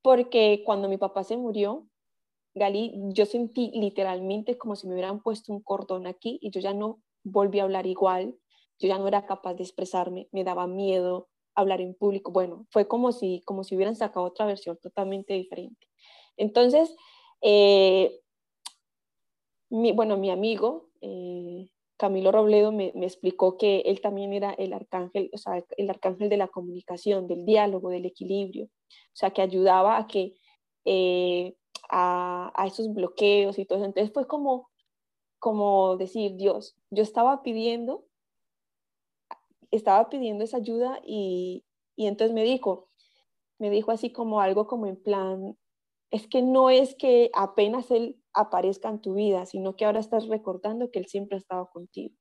[0.02, 1.88] porque cuando mi papá se murió,
[2.56, 6.74] Gali, yo sentí literalmente como si me hubieran puesto un cordón aquí y yo ya
[6.74, 8.36] no volví a hablar igual,
[8.80, 12.32] yo ya no era capaz de expresarme, me daba miedo hablar en público.
[12.32, 15.88] Bueno, fue como si, como si hubieran sacado otra versión totalmente diferente.
[16.38, 16.96] Entonces,
[17.42, 18.22] eh,
[19.70, 25.30] mi, bueno, mi amigo eh, Camilo Robledo me, explicó que él también era el arcángel,
[25.34, 29.98] o sea, el arcángel de la comunicación, del diálogo, del equilibrio, o sea, que ayudaba
[29.98, 30.36] a que
[30.86, 31.56] eh,
[31.90, 33.86] a, esos bloqueos y todo eso.
[33.86, 34.70] Entonces fue como,
[35.40, 38.06] como decir, Dios, yo estaba pidiendo,
[39.72, 42.90] estaba pidiendo esa ayuda y, y entonces me dijo,
[43.60, 45.58] me dijo así como algo como en plan,
[46.12, 50.28] es que no es que apenas Él aparezca en tu vida, sino que ahora estás
[50.28, 52.16] recordando que Él siempre ha estado contigo.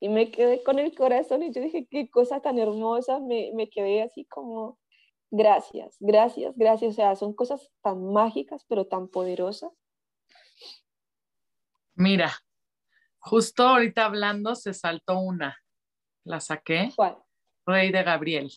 [0.00, 3.68] Y me quedé con el corazón y yo dije, qué cosa tan hermosa, me, me
[3.68, 4.78] quedé así como,
[5.30, 6.92] Gracias, gracias, gracias.
[6.92, 9.72] O sea, son cosas tan mágicas, pero tan poderosas.
[11.94, 12.32] Mira,
[13.18, 15.58] justo ahorita hablando se saltó una.
[16.24, 16.90] La saqué.
[16.96, 17.18] ¿Cuál?
[17.66, 18.50] Rey de Gabriel.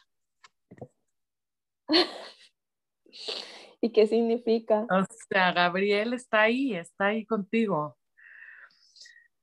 [3.81, 4.85] ¿Y qué significa?
[4.89, 7.97] O sea, Gabriel está ahí, está ahí contigo.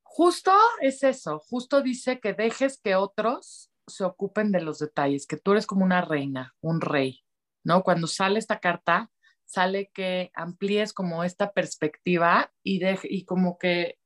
[0.02, 5.36] Justo es eso, justo dice que dejes que otros se ocupen de los detalles, que
[5.36, 7.24] tú eres como una reina, un rey,
[7.64, 7.82] ¿no?
[7.82, 9.10] Cuando sale esta carta,
[9.44, 13.98] sale que amplíes como esta perspectiva y, de, y como que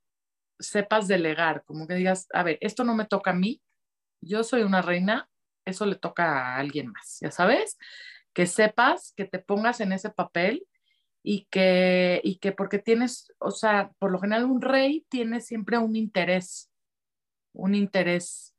[0.58, 3.60] sepas delegar, como que digas, a ver, esto no me toca a mí,
[4.20, 5.28] yo soy una reina,
[5.64, 7.76] eso le toca a alguien más, ya sabes.
[8.32, 10.66] que sepas, que te pongas en ese papel
[11.22, 15.78] y que, y que porque tienes, o sea, por lo general un rey tiene siempre
[15.78, 16.70] un interés,
[17.52, 18.51] un interés,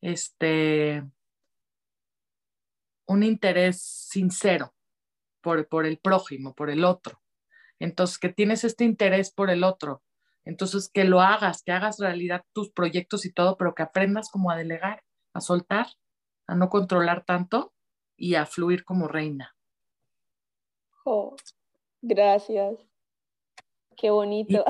[0.00, 1.04] este,
[3.06, 4.74] un interés sincero
[5.40, 7.20] por, por el prójimo, por el otro.
[7.78, 10.02] Entonces, que tienes este interés por el otro.
[10.44, 14.50] Entonces, que lo hagas, que hagas realidad tus proyectos y todo, pero que aprendas como
[14.50, 15.86] a delegar, a soltar,
[16.46, 17.74] a no controlar tanto
[18.16, 19.54] y a fluir como reina.
[21.04, 21.36] Oh,
[22.02, 22.78] gracias.
[23.96, 24.64] Qué bonito.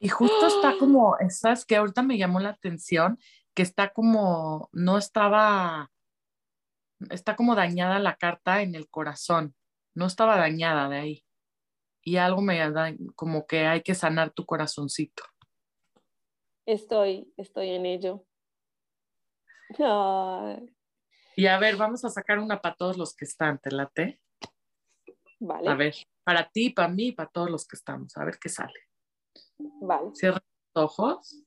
[0.00, 3.18] Y, y justo está como, ¿sabes que Ahorita me llamó la atención
[3.54, 5.90] que está como, no estaba,
[7.10, 9.54] está como dañada la carta en el corazón,
[9.94, 11.24] no estaba dañada de ahí.
[12.04, 15.22] Y algo me da como que hay que sanar tu corazoncito.
[16.66, 18.24] Estoy, estoy en ello.
[21.36, 24.20] Y a ver, vamos a sacar una para todos los que están, ¿te late?
[25.40, 25.68] Vale.
[25.68, 28.88] A ver, para ti, para mí, para todos los que estamos, a ver qué sale.
[29.58, 30.14] Vale.
[30.14, 30.42] Cierra
[30.74, 31.42] los ojos.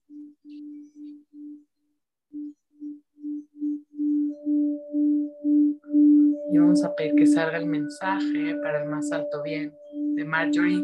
[6.51, 9.73] Y vamos a pedir que salga el mensaje para el más alto bien
[10.15, 10.83] de Marjorie,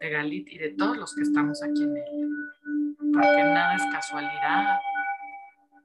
[0.00, 2.28] de Galit y de todos los que estamos aquí en él.
[3.12, 4.78] Porque nada es casualidad,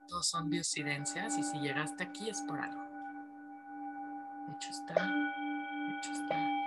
[0.08, 2.84] todos son diosidencias y si llegaste aquí es por algo.
[4.56, 4.94] Hecho está,
[6.00, 6.63] hecho está,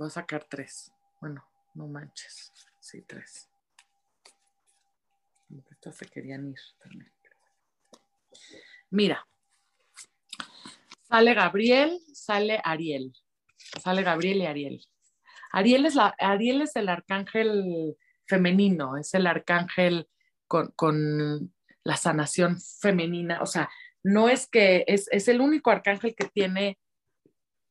[0.00, 0.90] Voy a sacar tres.
[1.20, 2.50] Bueno, no manches.
[2.80, 3.50] Sí, tres.
[5.70, 7.12] Estas se querían ir también.
[8.88, 9.28] Mira,
[11.02, 13.12] sale Gabriel, sale Ariel.
[13.78, 14.86] Sale Gabriel y Ariel.
[15.52, 17.94] Ariel es, la, Ariel es el arcángel
[18.26, 20.08] femenino, es el arcángel
[20.46, 23.42] con, con la sanación femenina.
[23.42, 23.68] O sea,
[24.02, 26.78] no es que es, es el único arcángel que tiene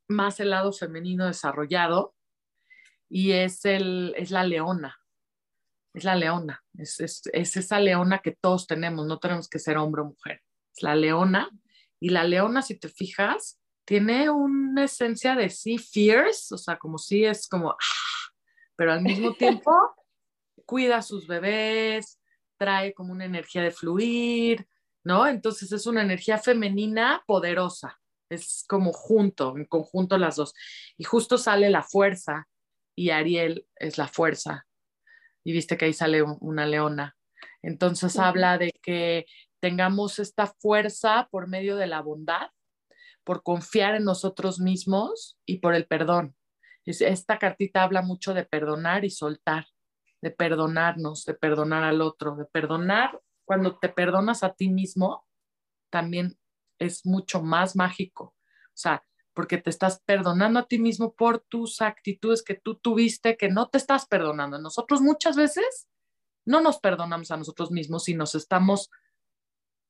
[0.07, 2.13] más el lado femenino desarrollado
[3.09, 4.97] y es, el, es la leona,
[5.93, 9.77] es la leona, es, es, es, esa leona que todos tenemos, no tenemos que ser
[9.77, 10.41] hombre o mujer,
[10.75, 11.49] es la leona
[11.99, 16.99] y la leona, si te fijas, tiene una esencia de sí fierce, o sea, como
[16.99, 18.31] si es como, ¡ah!
[18.75, 19.71] pero al mismo tiempo
[20.65, 22.21] cuida a sus bebés,
[22.57, 24.67] trae como una energía de fluir,
[25.03, 25.25] ¿no?
[25.25, 30.53] Entonces es una energía femenina poderosa, es como junto, en conjunto las dos.
[30.97, 32.47] Y justo sale la fuerza
[32.99, 34.67] y Ariel es la fuerza.
[35.45, 37.15] Y viste que ahí sale una leona.
[37.61, 39.25] Entonces habla de que
[39.61, 42.49] tengamos esta fuerza por medio de la bondad,
[43.23, 46.35] por confiar en nosotros mismos y por el perdón.
[46.85, 49.67] Esta cartita habla mucho de perdonar y soltar,
[50.21, 53.21] de perdonarnos, de perdonar al otro, de perdonar.
[53.45, 55.25] Cuando te perdonas a ti mismo,
[55.89, 56.37] también
[56.79, 58.35] es mucho más mágico.
[58.67, 63.37] O sea, porque te estás perdonando a ti mismo por tus actitudes que tú tuviste
[63.37, 64.59] que no te estás perdonando.
[64.59, 65.87] Nosotros muchas veces
[66.45, 68.89] no nos perdonamos a nosotros mismos y nos estamos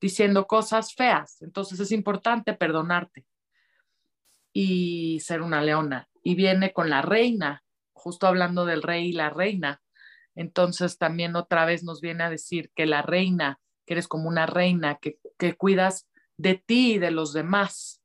[0.02, 1.41] diciendo cosas feas.
[1.41, 3.25] Entonces es importante perdonarte
[4.54, 6.10] y ser una leona.
[6.23, 9.82] Y viene con la reina, justo hablando del rey y la reina.
[10.36, 14.45] Entonces también otra vez nos viene a decir que la reina, que eres como una
[14.45, 17.98] reina, que, que cuidas de ti y de los demás,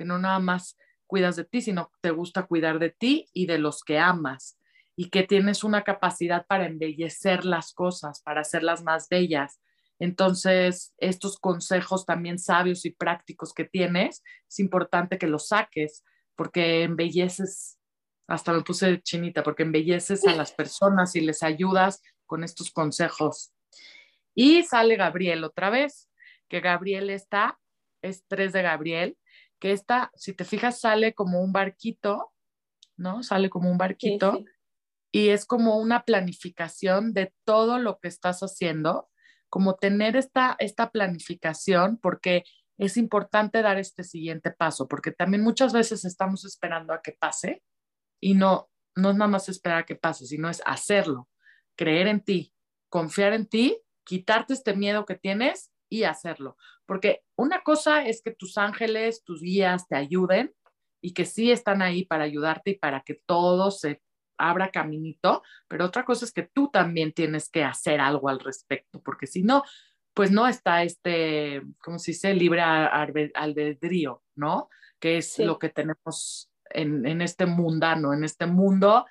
[0.00, 3.58] que no nada más cuidas de ti, sino te gusta cuidar de ti y de
[3.58, 4.58] los que amas
[4.96, 9.60] y que tienes una capacidad para embellecer las cosas, para hacerlas más bellas.
[9.98, 16.02] Entonces, estos consejos también sabios y prácticos que tienes, es importante que los saques
[16.34, 17.78] porque embelleces,
[18.26, 23.52] hasta me puse chinita, porque embelleces a las personas y les ayudas con estos consejos.
[24.34, 26.08] Y sale Gabriel otra vez,
[26.48, 27.58] que Gabriel está,
[28.00, 29.18] es tres de Gabriel,
[29.60, 32.32] que esta, si te fijas, sale como un barquito,
[32.96, 33.22] ¿no?
[33.22, 34.32] Sale como un barquito.
[34.32, 34.50] Sí, sí.
[35.12, 39.08] Y es como una planificación de todo lo que estás haciendo,
[39.48, 42.44] como tener esta, esta planificación, porque
[42.78, 47.62] es importante dar este siguiente paso, porque también muchas veces estamos esperando a que pase
[48.20, 51.28] y no, no es nada más esperar a que pase, sino es hacerlo,
[51.76, 52.54] creer en ti,
[52.88, 56.56] confiar en ti, quitarte este miedo que tienes y hacerlo.
[56.86, 60.54] Porque una cosa es que tus ángeles, tus guías te ayuden
[61.02, 64.00] y que sí están ahí para ayudarte y para que todo se
[64.38, 69.02] abra caminito, pero otra cosa es que tú también tienes que hacer algo al respecto,
[69.02, 69.64] porque si no,
[70.14, 72.32] pues no está este, ¿cómo se dice?
[72.32, 74.70] Libre albedrío, ¿no?
[74.98, 79.04] Que es lo que tenemos en, en este mundano, en este mundo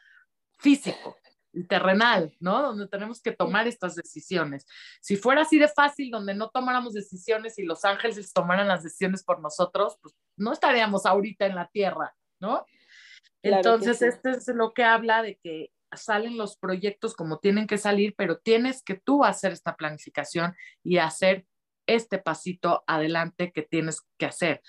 [0.58, 1.19] físico
[1.52, 2.62] y terrenal, ¿no?
[2.62, 4.68] Donde tenemos que tomar estas decisiones.
[5.02, 9.24] Si fuera así de fácil, donde no tomáramos decisiones y los ángeles tomaran las decisiones
[9.24, 12.66] por nosotros, pues no estaríamos ahorita en la tierra, ¿no?
[13.42, 18.14] Entonces, este es lo que habla de que salen los proyectos como tienen que salir,
[18.16, 21.46] pero tienes que tú hacer esta planificación y hacer
[21.88, 24.62] este pasito adelante que tienes que hacer.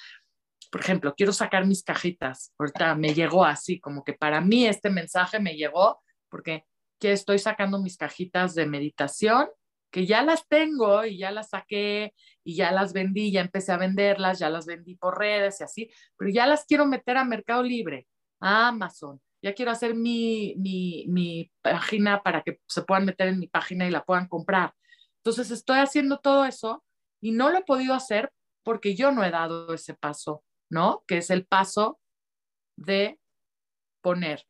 [0.70, 2.54] Por ejemplo, quiero sacar mis cajitas.
[2.58, 6.64] Ahorita me llegó así, como que para mí este mensaje me llegó porque
[7.00, 9.48] que estoy sacando mis cajitas de meditación,
[9.90, 13.78] que ya las tengo y ya las saqué y ya las vendí, ya empecé a
[13.78, 17.62] venderlas, ya las vendí por redes y así, pero ya las quiero meter a Mercado
[17.62, 18.06] Libre,
[18.40, 19.20] a Amazon.
[19.42, 23.86] Ya quiero hacer mi, mi, mi página para que se puedan meter en mi página
[23.86, 24.74] y la puedan comprar.
[25.16, 26.84] Entonces estoy haciendo todo eso
[27.20, 28.30] y no lo he podido hacer
[28.62, 31.02] porque yo no he dado ese paso, ¿no?
[31.06, 31.98] Que es el paso
[32.76, 33.18] de
[34.02, 34.46] poner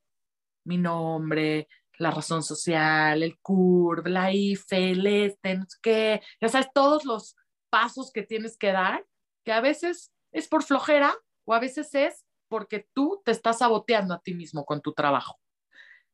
[0.64, 1.68] mi nombre,
[2.00, 7.04] la razón social, el CURB, la IFE, el ESTE, no sé qué, ya sabes, todos
[7.04, 7.36] los
[7.68, 9.04] pasos que tienes que dar,
[9.44, 14.14] que a veces es por flojera o a veces es porque tú te estás saboteando
[14.14, 15.38] a ti mismo con tu trabajo.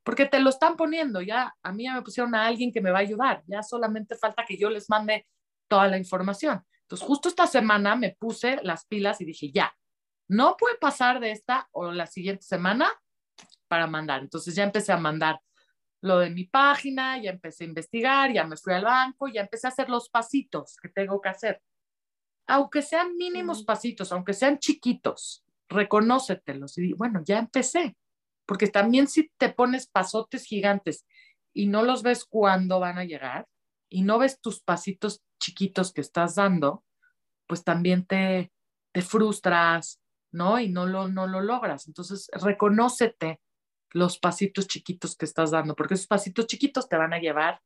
[0.03, 2.91] Porque te lo están poniendo, ya a mí ya me pusieron a alguien que me
[2.91, 5.25] va a ayudar, ya solamente falta que yo les mande
[5.69, 6.65] toda la información.
[6.81, 9.73] Entonces, justo esta semana me puse las pilas y dije, ya,
[10.27, 12.91] no puede pasar de esta o la siguiente semana
[13.69, 14.21] para mandar.
[14.21, 15.39] Entonces ya empecé a mandar
[16.01, 19.67] lo de mi página, ya empecé a investigar, ya me fui al banco, ya empecé
[19.67, 21.61] a hacer los pasitos que tengo que hacer.
[22.47, 27.97] Aunque sean mínimos pasitos, aunque sean chiquitos, reconócetelos y bueno, ya empecé.
[28.45, 31.05] Porque también si te pones pasotes gigantes
[31.53, 33.47] y no los ves cuándo van a llegar
[33.89, 36.85] y no ves tus pasitos chiquitos que estás dando,
[37.47, 38.51] pues también te,
[38.93, 39.99] te frustras,
[40.31, 40.59] ¿no?
[40.59, 41.87] Y no lo, no lo logras.
[41.87, 43.41] Entonces, reconócete
[43.91, 47.61] los pasitos chiquitos que estás dando, porque esos pasitos chiquitos te van a llevar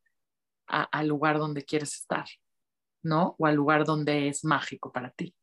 [0.68, 2.26] al lugar donde quieres estar,
[3.04, 3.36] ¿no?
[3.38, 5.36] O al lugar donde es mágico para ti.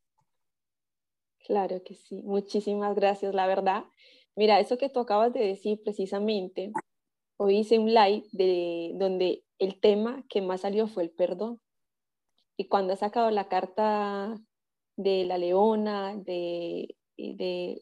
[1.47, 3.85] Claro que sí, muchísimas gracias, la verdad.
[4.37, 6.73] Mira, eso que tú acabas de decir precisamente,
[7.39, 11.61] hoy hice un live de, donde el tema que más salió fue el perdón.
[12.57, 14.37] Y cuando he sacado la carta
[14.97, 17.81] de la leona, de, de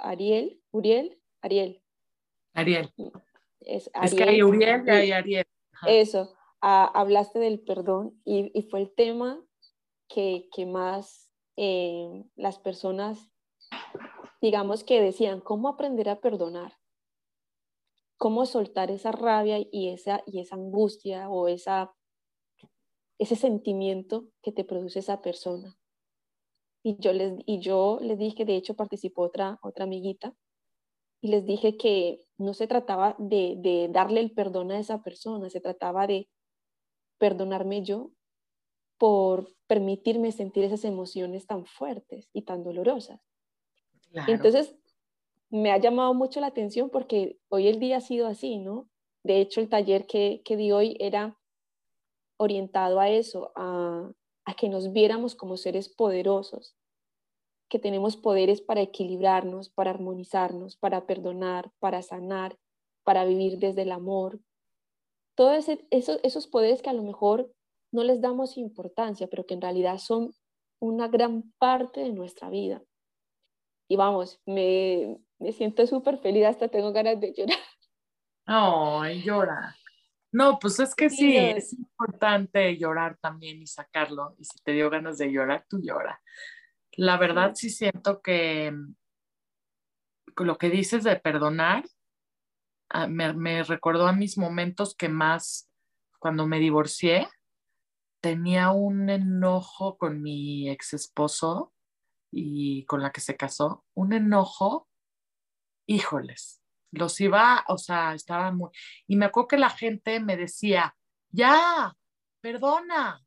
[0.00, 1.81] Ariel, Uriel, Ariel,
[2.54, 2.92] Ariel.
[3.60, 5.46] Es, que hay Uriel y hay Ariel.
[5.86, 9.44] Eso, hablaste del perdón y, y, fue el tema
[10.08, 13.30] que, que más eh, las personas,
[14.40, 16.78] digamos que decían, ¿cómo aprender a perdonar?
[18.16, 21.92] ¿Cómo soltar esa rabia y esa, y esa angustia o esa,
[23.18, 25.76] ese sentimiento que te produce esa persona?
[26.84, 30.34] Y yo les, y yo les dije, de hecho participó otra, otra amiguita,
[31.20, 35.60] y les dije que no se trataba de, darle el perdón a esa persona, se
[35.60, 36.28] trataba de
[37.18, 38.10] perdonarme yo
[38.98, 43.20] por permitirme sentir esas emociones tan fuertes y tan dolorosas.
[44.28, 44.76] Entonces,
[45.50, 48.88] me ha llamado mucho la atención porque hoy el día ha sido así, ¿no?
[49.22, 51.38] De hecho, el taller que, que di hoy era
[52.36, 54.10] orientado a eso, a,
[54.44, 56.76] a que nos viéramos como seres poderosos,
[57.72, 62.58] que tenemos poderes para equilibrarnos, para armonizarnos, para perdonar, para sanar,
[63.02, 64.40] para vivir desde el amor.
[65.34, 67.50] Todos esos, esos poderes que a lo mejor
[67.90, 70.34] no les damos importancia, pero que en realidad son
[70.82, 72.82] una gran parte de nuestra vida.
[73.88, 77.58] Y vamos, me, me siento súper feliz, hasta tengo ganas de llorar.
[78.44, 79.74] Ay, llora.
[80.30, 84.34] No, pues es que sí, es importante llorar también y sacarlo.
[84.38, 86.20] Y si te dio ganas de llorar, tú llora.
[86.96, 88.94] La verdad sí siento que mm,
[90.38, 91.84] lo que dices de perdonar
[92.90, 95.70] ah, me, recordó a mis momentos que más,
[96.18, 97.28] cuando me divorcié,
[98.20, 101.72] tenía un enojo con mi ex esposo
[102.30, 104.88] y con la que se casó, un enojo,
[105.86, 106.62] híjoles,
[106.92, 108.70] los iba, o sea, estaba muy...
[109.06, 110.94] Y me acuerdo que la gente me decía,
[111.30, 111.94] ya,
[112.40, 113.22] perdona,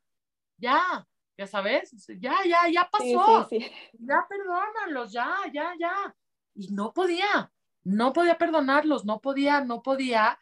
[0.57, 1.05] ya,
[1.37, 6.15] ya sabes, ya, ya, ya pasó, ya perdónalos, ya, ya, ya.
[6.53, 7.51] Y no podía,
[7.83, 10.39] no podía perdonarlos, no podía, no podía.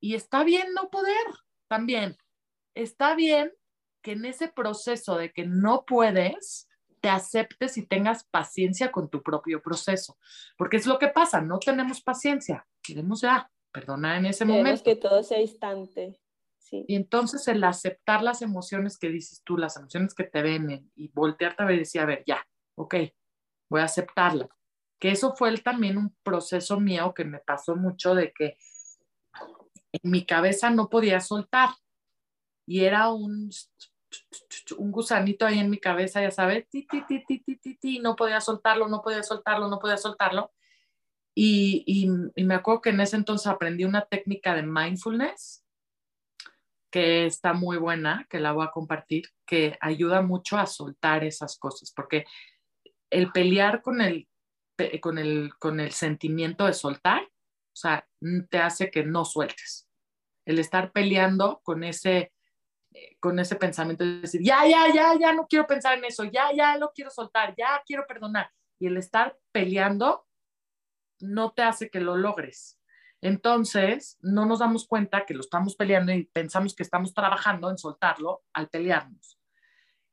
[0.00, 1.26] Y está bien no poder
[1.68, 2.16] también.
[2.74, 3.52] Está bien
[4.02, 6.68] que en ese proceso de que no puedes,
[7.00, 10.18] te aceptes y tengas paciencia con tu propio proceso.
[10.56, 14.84] Porque es lo que pasa, no tenemos paciencia, queremos ya perdonar en ese Queremos momento.
[14.84, 16.19] que todo sea instante.
[16.70, 21.08] Y entonces el aceptar las emociones que dices tú, las emociones que te ven y
[21.08, 22.46] voltearte a ver y decir, a ver, ya,
[22.76, 22.94] ok,
[23.68, 24.48] voy a aceptarla.
[25.00, 28.56] Que eso fue también un proceso mío que me pasó mucho de que
[29.92, 31.70] en mi cabeza no podía soltar.
[32.66, 33.50] Y era un,
[34.78, 37.98] un gusanito ahí en mi cabeza, ya sabes, ti, ti, ti, ti, ti, ti, ti,
[37.98, 40.52] no podía soltarlo, no podía soltarlo, no podía soltarlo.
[41.34, 41.84] Y,
[42.36, 45.64] y, me acuerdo que en ese entonces aprendí una técnica de mindfulness
[46.90, 51.58] que está muy buena, que la voy a compartir, que ayuda mucho a soltar esas
[51.58, 52.24] cosas, porque
[53.10, 54.28] el pelear con el,
[55.00, 58.06] con el, con el sentimiento de soltar, o sea,
[58.50, 59.88] te hace que no sueltes.
[60.44, 62.32] El estar peleando con ese,
[62.92, 66.24] eh, con ese pensamiento de decir, ya, ya, ya, ya no quiero pensar en eso,
[66.24, 68.50] ya, ya lo quiero soltar, ya quiero perdonar.
[68.80, 70.26] Y el estar peleando
[71.20, 72.79] no te hace que lo logres.
[73.22, 77.76] Entonces, no nos damos cuenta que lo estamos peleando y pensamos que estamos trabajando en
[77.76, 79.38] soltarlo al pelearnos.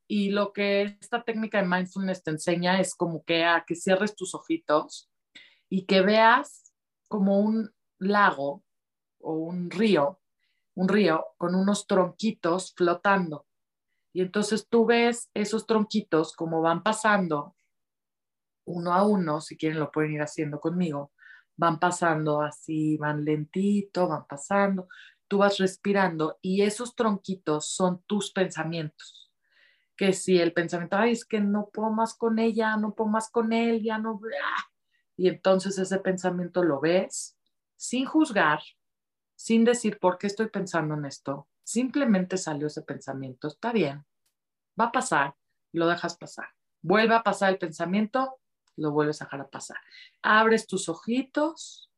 [0.08, 4.16] Y lo que esta técnica de mindfulness te enseña es como que a que cierres
[4.16, 5.10] tus ojitos
[5.70, 6.74] y que veas
[7.08, 8.64] como un lago
[9.20, 10.22] o un río,
[10.76, 13.46] un río con unos tronquitos flotando.
[14.14, 17.56] Y entonces tú ves esos tronquitos como van pasando
[18.66, 21.12] uno a uno, si quieren lo pueden ir haciendo conmigo,
[21.58, 24.88] van pasando así, van lentito, van pasando,
[25.28, 29.32] tú vas respirando y esos tronquitos son tus pensamientos.
[29.98, 33.30] Que si el pensamiento, ay, es que no puedo más con ella, no puedo más
[33.30, 34.64] con él, ya no, ah",
[35.18, 37.36] y entonces ese pensamiento lo ves
[37.76, 38.60] sin juzgar,
[39.36, 44.06] sin decir por qué estoy pensando en esto, simplemente salió ese pensamiento, está bien,
[44.80, 45.36] va a pasar,
[45.74, 46.48] lo dejas pasar.
[46.82, 48.40] Vuelve a pasar el pensamiento,
[48.78, 49.78] lo vuelves a dejar pasar.
[50.22, 51.92] Abres tus ojitos,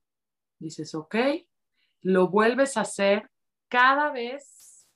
[0.57, 1.15] dices, ok,
[2.01, 3.29] lo vuelves a hacer
[3.67, 4.87] cada vez,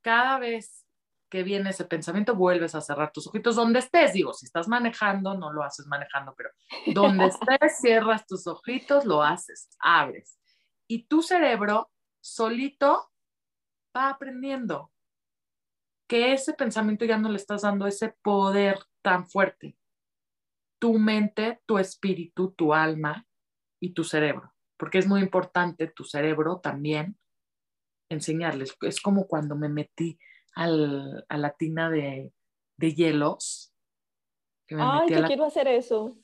[0.00, 0.86] cada vez
[1.28, 4.14] que viene ese pensamiento, vuelves a cerrar tus ojitos donde estés.
[4.14, 6.50] Digo, si estás manejando, no lo haces manejando, pero
[6.94, 10.38] donde estés, cierras tus ojitos, lo haces, abres.
[10.86, 13.10] Y tu cerebro solito
[13.94, 14.90] va aprendiendo
[16.06, 19.76] que ese pensamiento ya no le estás dando ese poder tan fuerte
[20.78, 23.26] tu mente, tu espíritu, tu alma
[23.80, 27.18] y tu cerebro, porque es muy importante tu cerebro también
[28.08, 28.76] enseñarles.
[28.82, 30.18] Es como cuando me metí
[30.54, 32.32] al, a la tina de,
[32.76, 33.72] de hielos.
[34.70, 36.16] Ay, yo quiero hacer eso.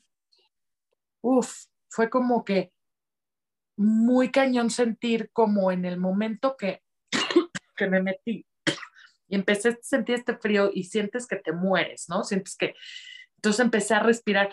[1.21, 2.71] Uf, fue como que
[3.77, 6.81] muy cañón sentir como en el momento que,
[7.75, 8.45] que me metí
[9.27, 12.23] y empecé a sentir este frío y sientes que te mueres, ¿no?
[12.23, 12.75] Sientes que
[13.45, 14.49] entonces empecé a respirar,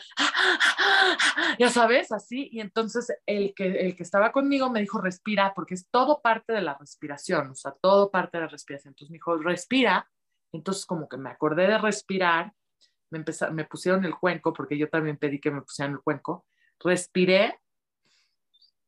[1.58, 5.72] ya sabes, así, y entonces el que, el que estaba conmigo me dijo, respira, porque
[5.72, 8.90] es todo parte de la respiración, o sea, todo parte de la respiración.
[8.90, 10.10] Entonces me dijo, respira,
[10.52, 12.52] entonces como que me acordé de respirar,
[13.08, 16.44] me, empezó, me pusieron el cuenco, porque yo también pedí que me pusieran el cuenco,
[16.78, 17.58] respiré,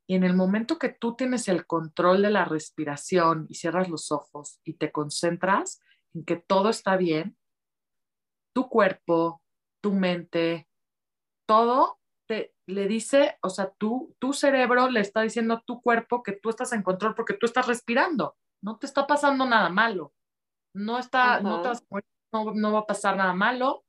[0.07, 4.13] y en el momento que tú tienes el control de la respiración y cierras los
[4.13, 5.81] ojos y te concentras
[6.13, 7.39] en que todo está bien,
[8.53, 9.41] tu cuerpo,
[9.85, 10.67] tu mente,
[11.47, 16.23] todo te, le dice, o sea, tú, tu cerebro le está diciendo a tu cuerpo
[16.23, 20.15] que tú estás en control porque tú estás respirando, no te está pasando nada malo,
[20.75, 21.63] no, está, no,
[22.33, 23.85] no, va a pasar nada malo.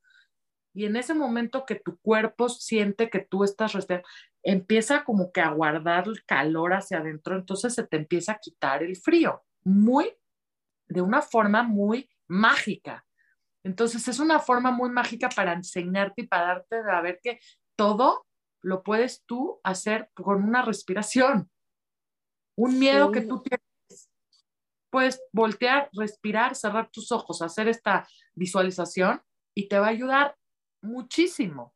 [0.73, 4.05] Y en ese momento que tu cuerpo siente que tú estás respirando,
[4.43, 8.83] empieza como que a guardar el calor hacia adentro, entonces se te empieza a quitar
[8.83, 10.13] el frío, muy,
[10.89, 13.04] de una forma muy mágica.
[13.65, 17.39] Entonces es una forma muy mágica para enseñarte y para darte a ver que
[17.75, 18.27] todo
[18.61, 21.49] lo puedes tú hacer con una respiración.
[22.55, 24.11] Un miedo que tú tienes,
[24.91, 29.23] puedes voltear, respirar, cerrar tus ojos, hacer esta visualización
[29.55, 30.37] y te va a ayudar
[30.83, 31.73] muchísimo.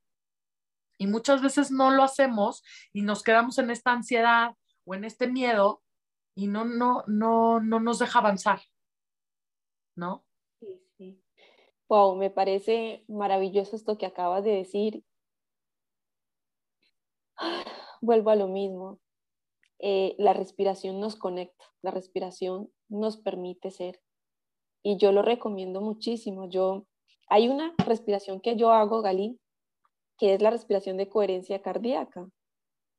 [0.99, 2.63] Y muchas veces no lo hacemos
[2.93, 5.81] y nos quedamos en esta ansiedad o en este miedo
[6.35, 8.61] y no, no, no, no nos deja avanzar.
[9.95, 10.23] ¿No?
[11.89, 15.03] Wow, me parece maravilloso esto que acabas de decir.
[18.01, 18.99] Vuelvo a lo mismo.
[19.79, 23.99] Eh, la respiración nos conecta, la respiración nos permite ser.
[24.83, 26.47] Y yo lo recomiendo muchísimo.
[26.47, 26.85] Yo,
[27.27, 29.39] hay una respiración que yo hago, Galí,
[30.17, 32.29] que es la respiración de coherencia cardíaca.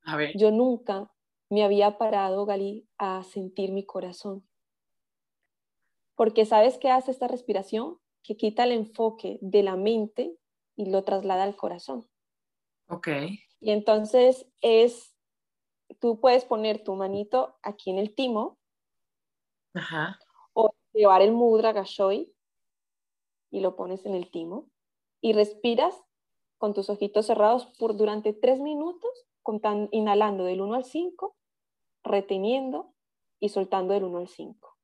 [0.02, 0.36] A ver.
[0.36, 1.12] Yo nunca
[1.48, 4.44] me había parado, Galí, a sentir mi corazón.
[6.16, 8.00] Porque ¿sabes qué hace esta respiración?
[8.22, 10.36] Que quita el enfoque de la mente
[10.76, 12.08] y lo traslada al corazón.
[12.88, 13.08] Ok.
[13.60, 15.14] Y entonces es,
[15.98, 18.60] tú puedes poner tu manito aquí en el timo
[19.74, 20.18] Ajá.
[20.52, 22.34] O llevar el mudra gashoy
[23.50, 24.68] y lo pones en el timo
[25.20, 25.94] y respiras
[26.58, 29.10] con tus ojitos cerrados por durante tres minutos,
[29.92, 31.36] inhalando del 1 al 5,
[32.04, 32.92] reteniendo
[33.38, 34.76] y soltando del 1 al 5.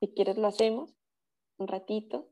[0.00, 0.96] Si quieres lo hacemos
[1.60, 2.30] un ratito.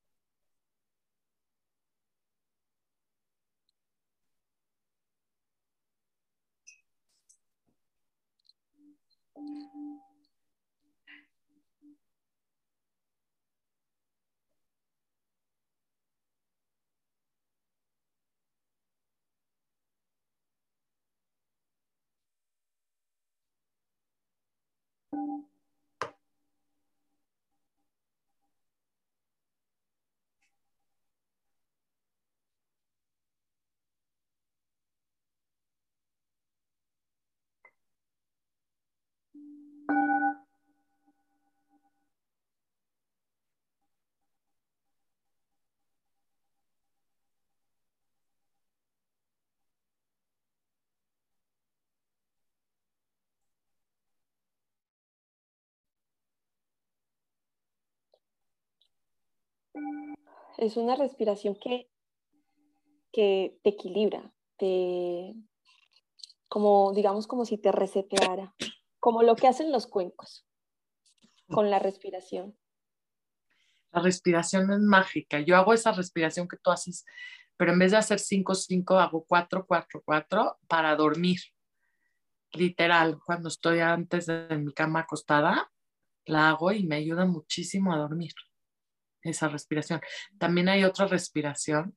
[60.59, 61.89] Es una respiración que,
[63.13, 65.35] que te equilibra, te,
[66.49, 68.55] como digamos como si te reseteara,
[68.99, 70.47] como lo que hacen los cuencos
[71.49, 72.59] con la respiración.
[73.93, 75.41] La respiración es mágica.
[75.41, 77.07] Yo hago esa respiración que tú haces,
[77.57, 81.41] pero en vez de hacer 5-5, hago 4-4-4 para dormir.
[82.53, 85.71] Literal, cuando estoy antes de mi cama acostada,
[86.27, 88.33] la hago y me ayuda muchísimo a dormir
[89.29, 90.01] esa respiración.
[90.39, 91.97] También hay otra respiración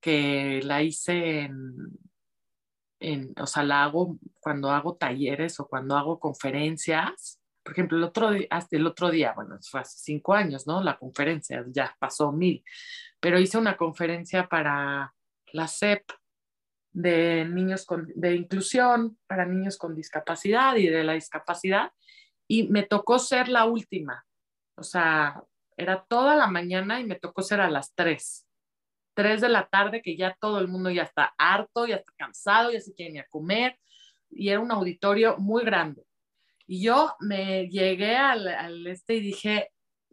[0.00, 1.64] que la hice en,
[3.00, 7.40] en, o sea, la hago cuando hago talleres o cuando hago conferencias.
[7.62, 10.82] Por ejemplo, el otro, hasta el otro día, bueno, fue hace cinco años, ¿no?
[10.82, 12.64] La conferencia, ya pasó mil,
[13.20, 15.14] pero hice una conferencia para
[15.52, 16.02] la CEP
[16.92, 21.92] de niños con, de inclusión para niños con discapacidad y de la discapacidad
[22.46, 24.26] y me tocó ser la última.
[24.76, 25.42] O sea,
[25.82, 28.46] era toda la mañana y me tocó ser a las 3.
[29.14, 32.70] 3 de la tarde que ya todo el mundo ya está harto, ya está cansado,
[32.70, 33.78] ya se quiere ir a comer
[34.30, 36.02] y era un auditorio muy grande.
[36.66, 39.70] Y yo me llegué al, al este y dije,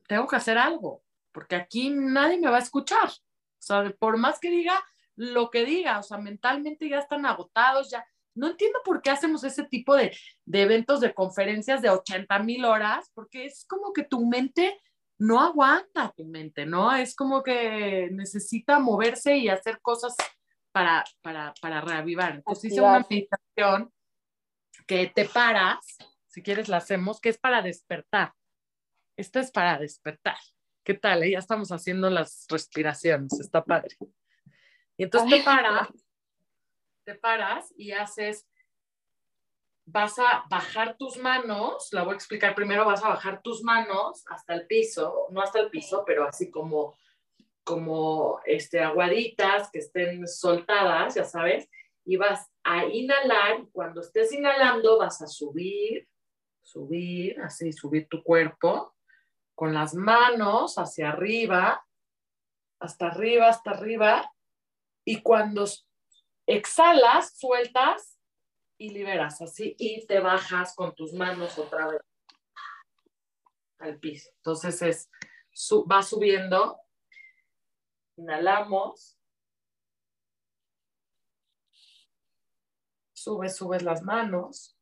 [0.07, 3.07] tengo que hacer algo, porque aquí nadie me va a escuchar.
[3.07, 4.83] O sea, por más que diga
[5.15, 8.05] lo que diga, o sea, mentalmente ya están agotados, ya.
[8.35, 10.15] No entiendo por qué hacemos ese tipo de,
[10.45, 14.79] de eventos, de conferencias de 80 mil horas, porque es como que tu mente
[15.19, 16.95] no aguanta tu mente, ¿no?
[16.95, 20.15] Es como que necesita moverse y hacer cosas
[20.71, 22.35] para, para, para reavivar.
[22.35, 23.93] Entonces hice una meditación
[24.87, 25.97] que te paras,
[26.27, 28.33] si quieres la hacemos, que es para despertar.
[29.17, 30.37] Esto es para despertar.
[30.85, 31.23] ¿Qué tal?
[31.23, 31.31] Eh?
[31.31, 33.97] Ya estamos haciendo las respiraciones, está padre.
[34.95, 35.89] Y entonces te paras,
[37.05, 38.47] te paras y haces
[39.91, 44.23] vas a bajar tus manos, la voy a explicar primero, vas a bajar tus manos
[44.27, 46.95] hasta el piso, no hasta el piso, pero así como,
[47.63, 51.67] como este, aguaditas que estén soltadas, ya sabes,
[52.05, 56.07] y vas a inhalar, cuando estés inhalando vas a subir,
[56.61, 58.95] subir, así, subir tu cuerpo
[59.55, 61.83] con las manos hacia arriba,
[62.79, 64.31] hasta arriba, hasta arriba,
[65.03, 65.65] y cuando
[66.45, 68.18] exhalas, sueltas
[68.79, 72.01] y liberas así y te bajas con tus manos otra vez
[73.77, 74.29] al piso.
[74.37, 75.11] Entonces es,
[75.91, 76.79] va subiendo,
[78.15, 79.19] inhalamos,
[83.13, 84.77] subes, subes las manos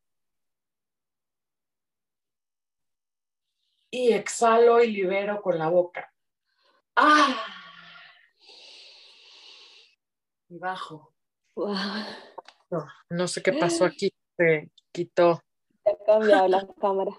[3.89, 6.13] y exhalo y libero con la boca.
[6.95, 7.43] ¡Ah!
[10.49, 11.15] Y bajo.
[13.09, 15.41] No, sé qué pasó aquí, se quitó.
[15.83, 17.11] Se ha cambiado la cámara.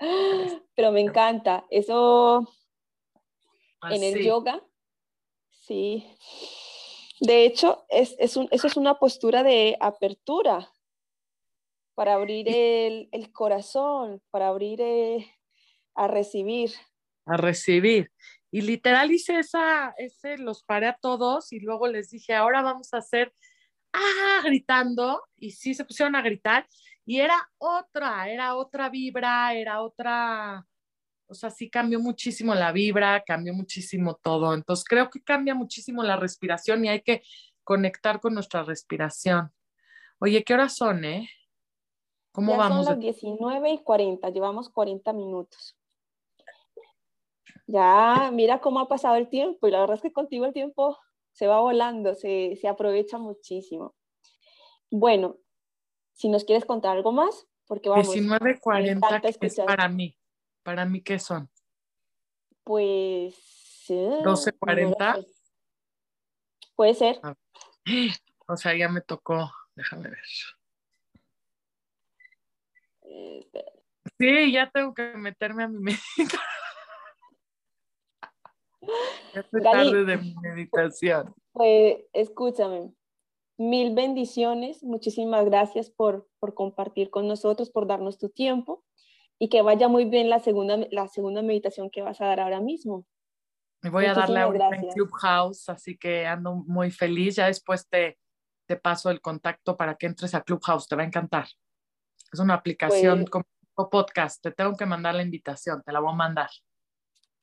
[0.74, 1.64] Pero me encanta.
[1.70, 2.48] Eso
[3.90, 4.62] en el yoga,
[5.50, 6.16] sí.
[7.20, 10.72] De hecho, es, eso es una postura de apertura
[11.94, 15.30] para abrir el, corazón, para abrir eh,
[15.94, 16.72] a recibir.
[17.26, 18.10] A recibir.
[18.50, 22.92] Y literal hice esa, ese, los paré a todos y luego les dije, ahora vamos
[22.92, 23.32] a hacer
[23.92, 24.40] ¡ah!
[24.44, 26.66] gritando y sí se pusieron a gritar
[27.04, 30.64] y era otra, era otra vibra, era otra,
[31.26, 34.54] o sea, sí cambió muchísimo la vibra, cambió muchísimo todo.
[34.54, 37.22] Entonces creo que cambia muchísimo la respiración y hay que
[37.64, 39.50] conectar con nuestra respiración.
[40.18, 41.28] Oye, ¿qué horas son, eh?
[42.32, 42.84] ¿Cómo ya vamos?
[42.84, 45.76] Son las 19 y 40, llevamos 40 minutos.
[47.66, 50.98] Ya, mira cómo ha pasado el tiempo y la verdad es que contigo el tiempo
[51.32, 53.94] se va volando, se, se aprovecha muchísimo.
[54.90, 55.38] Bueno,
[56.12, 58.14] si nos quieres contar algo más, porque vamos.
[58.14, 60.16] 19.40 es para mí.
[60.62, 61.50] ¿Para mí qué son?
[62.64, 63.34] Pues.
[63.88, 65.26] Eh, 12.40.
[66.76, 67.20] Puede ser.
[68.48, 69.50] O sea, ya me tocó.
[69.76, 70.18] Déjame ver.
[73.02, 73.48] Eh,
[74.18, 76.40] sí, ya tengo que meterme a mi meditación.
[79.62, 81.34] Tarde de meditación.
[81.52, 82.92] Pues escúchame.
[83.58, 84.82] Mil bendiciones.
[84.82, 88.84] Muchísimas gracias por, por compartir con nosotros, por darnos tu tiempo
[89.38, 92.60] y que vaya muy bien la segunda, la segunda meditación que vas a dar ahora
[92.60, 93.06] mismo.
[93.82, 97.36] Me voy a darle ahorita en Clubhouse, así que ando muy feliz.
[97.36, 98.18] Ya después te,
[98.66, 101.46] te paso el contacto para que entres a Clubhouse, te va a encantar.
[102.32, 103.44] Es una aplicación pues,
[103.76, 106.50] como podcast, te tengo que mandar la invitación, te la voy a mandar.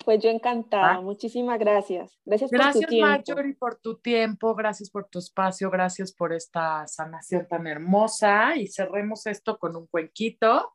[0.10, 1.02] Pues yo encantada, ¿Ah?
[1.02, 2.20] muchísimas gracias.
[2.26, 3.08] Gracias, gracias por tu tiempo.
[3.08, 8.66] Marjorie, por tu tiempo, gracias por tu espacio, gracias por esta sanación tan hermosa y
[8.66, 10.74] cerremos esto con un cuenquito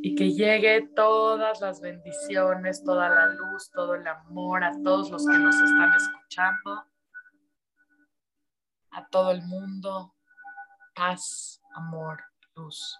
[0.00, 5.26] y que llegue todas las bendiciones, toda la luz, todo el amor a todos los
[5.26, 6.84] que nos están escuchando,
[8.92, 10.14] a todo el mundo,
[10.94, 12.18] paz, amor,
[12.54, 12.98] luz,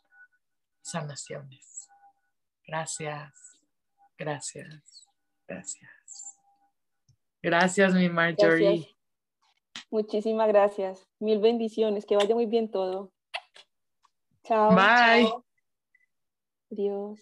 [0.83, 1.78] sanaciones.
[2.69, 3.59] Gracias,
[4.19, 5.09] gracias,
[5.49, 6.39] gracias.
[7.43, 8.95] Gracias, mi Marjorie.
[9.91, 11.09] Muchísimas gracias.
[11.19, 12.05] Mil bendiciones.
[12.05, 13.11] Que vaya muy bien todo.
[14.45, 14.75] Chao.
[14.75, 15.33] Bye.
[16.69, 17.19] Dios.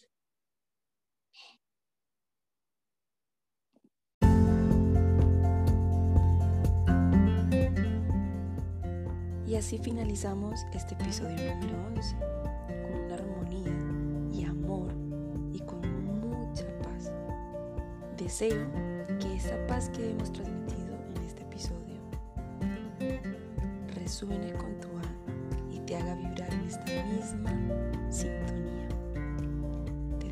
[9.47, 12.46] Y así finalizamos este episodio número 11
[18.17, 18.67] Deseo
[19.21, 22.01] que esa paz que hemos transmitido en este episodio
[23.95, 27.51] resuene con tu alma y te haga vibrar en esta misma
[28.11, 28.67] sintonía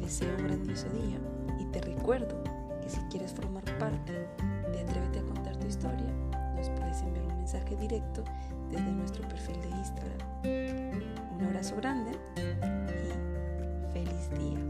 [0.04, 1.18] deseo un grandioso día
[1.58, 2.42] y te recuerdo
[2.82, 6.12] que si quieres formar parte de Atrévete a contar tu historia,
[6.54, 8.22] nos puedes enviar un mensaje directo
[8.70, 10.18] desde nuestro perfil de Instagram.
[11.36, 14.60] Un abrazo grande y feliz día.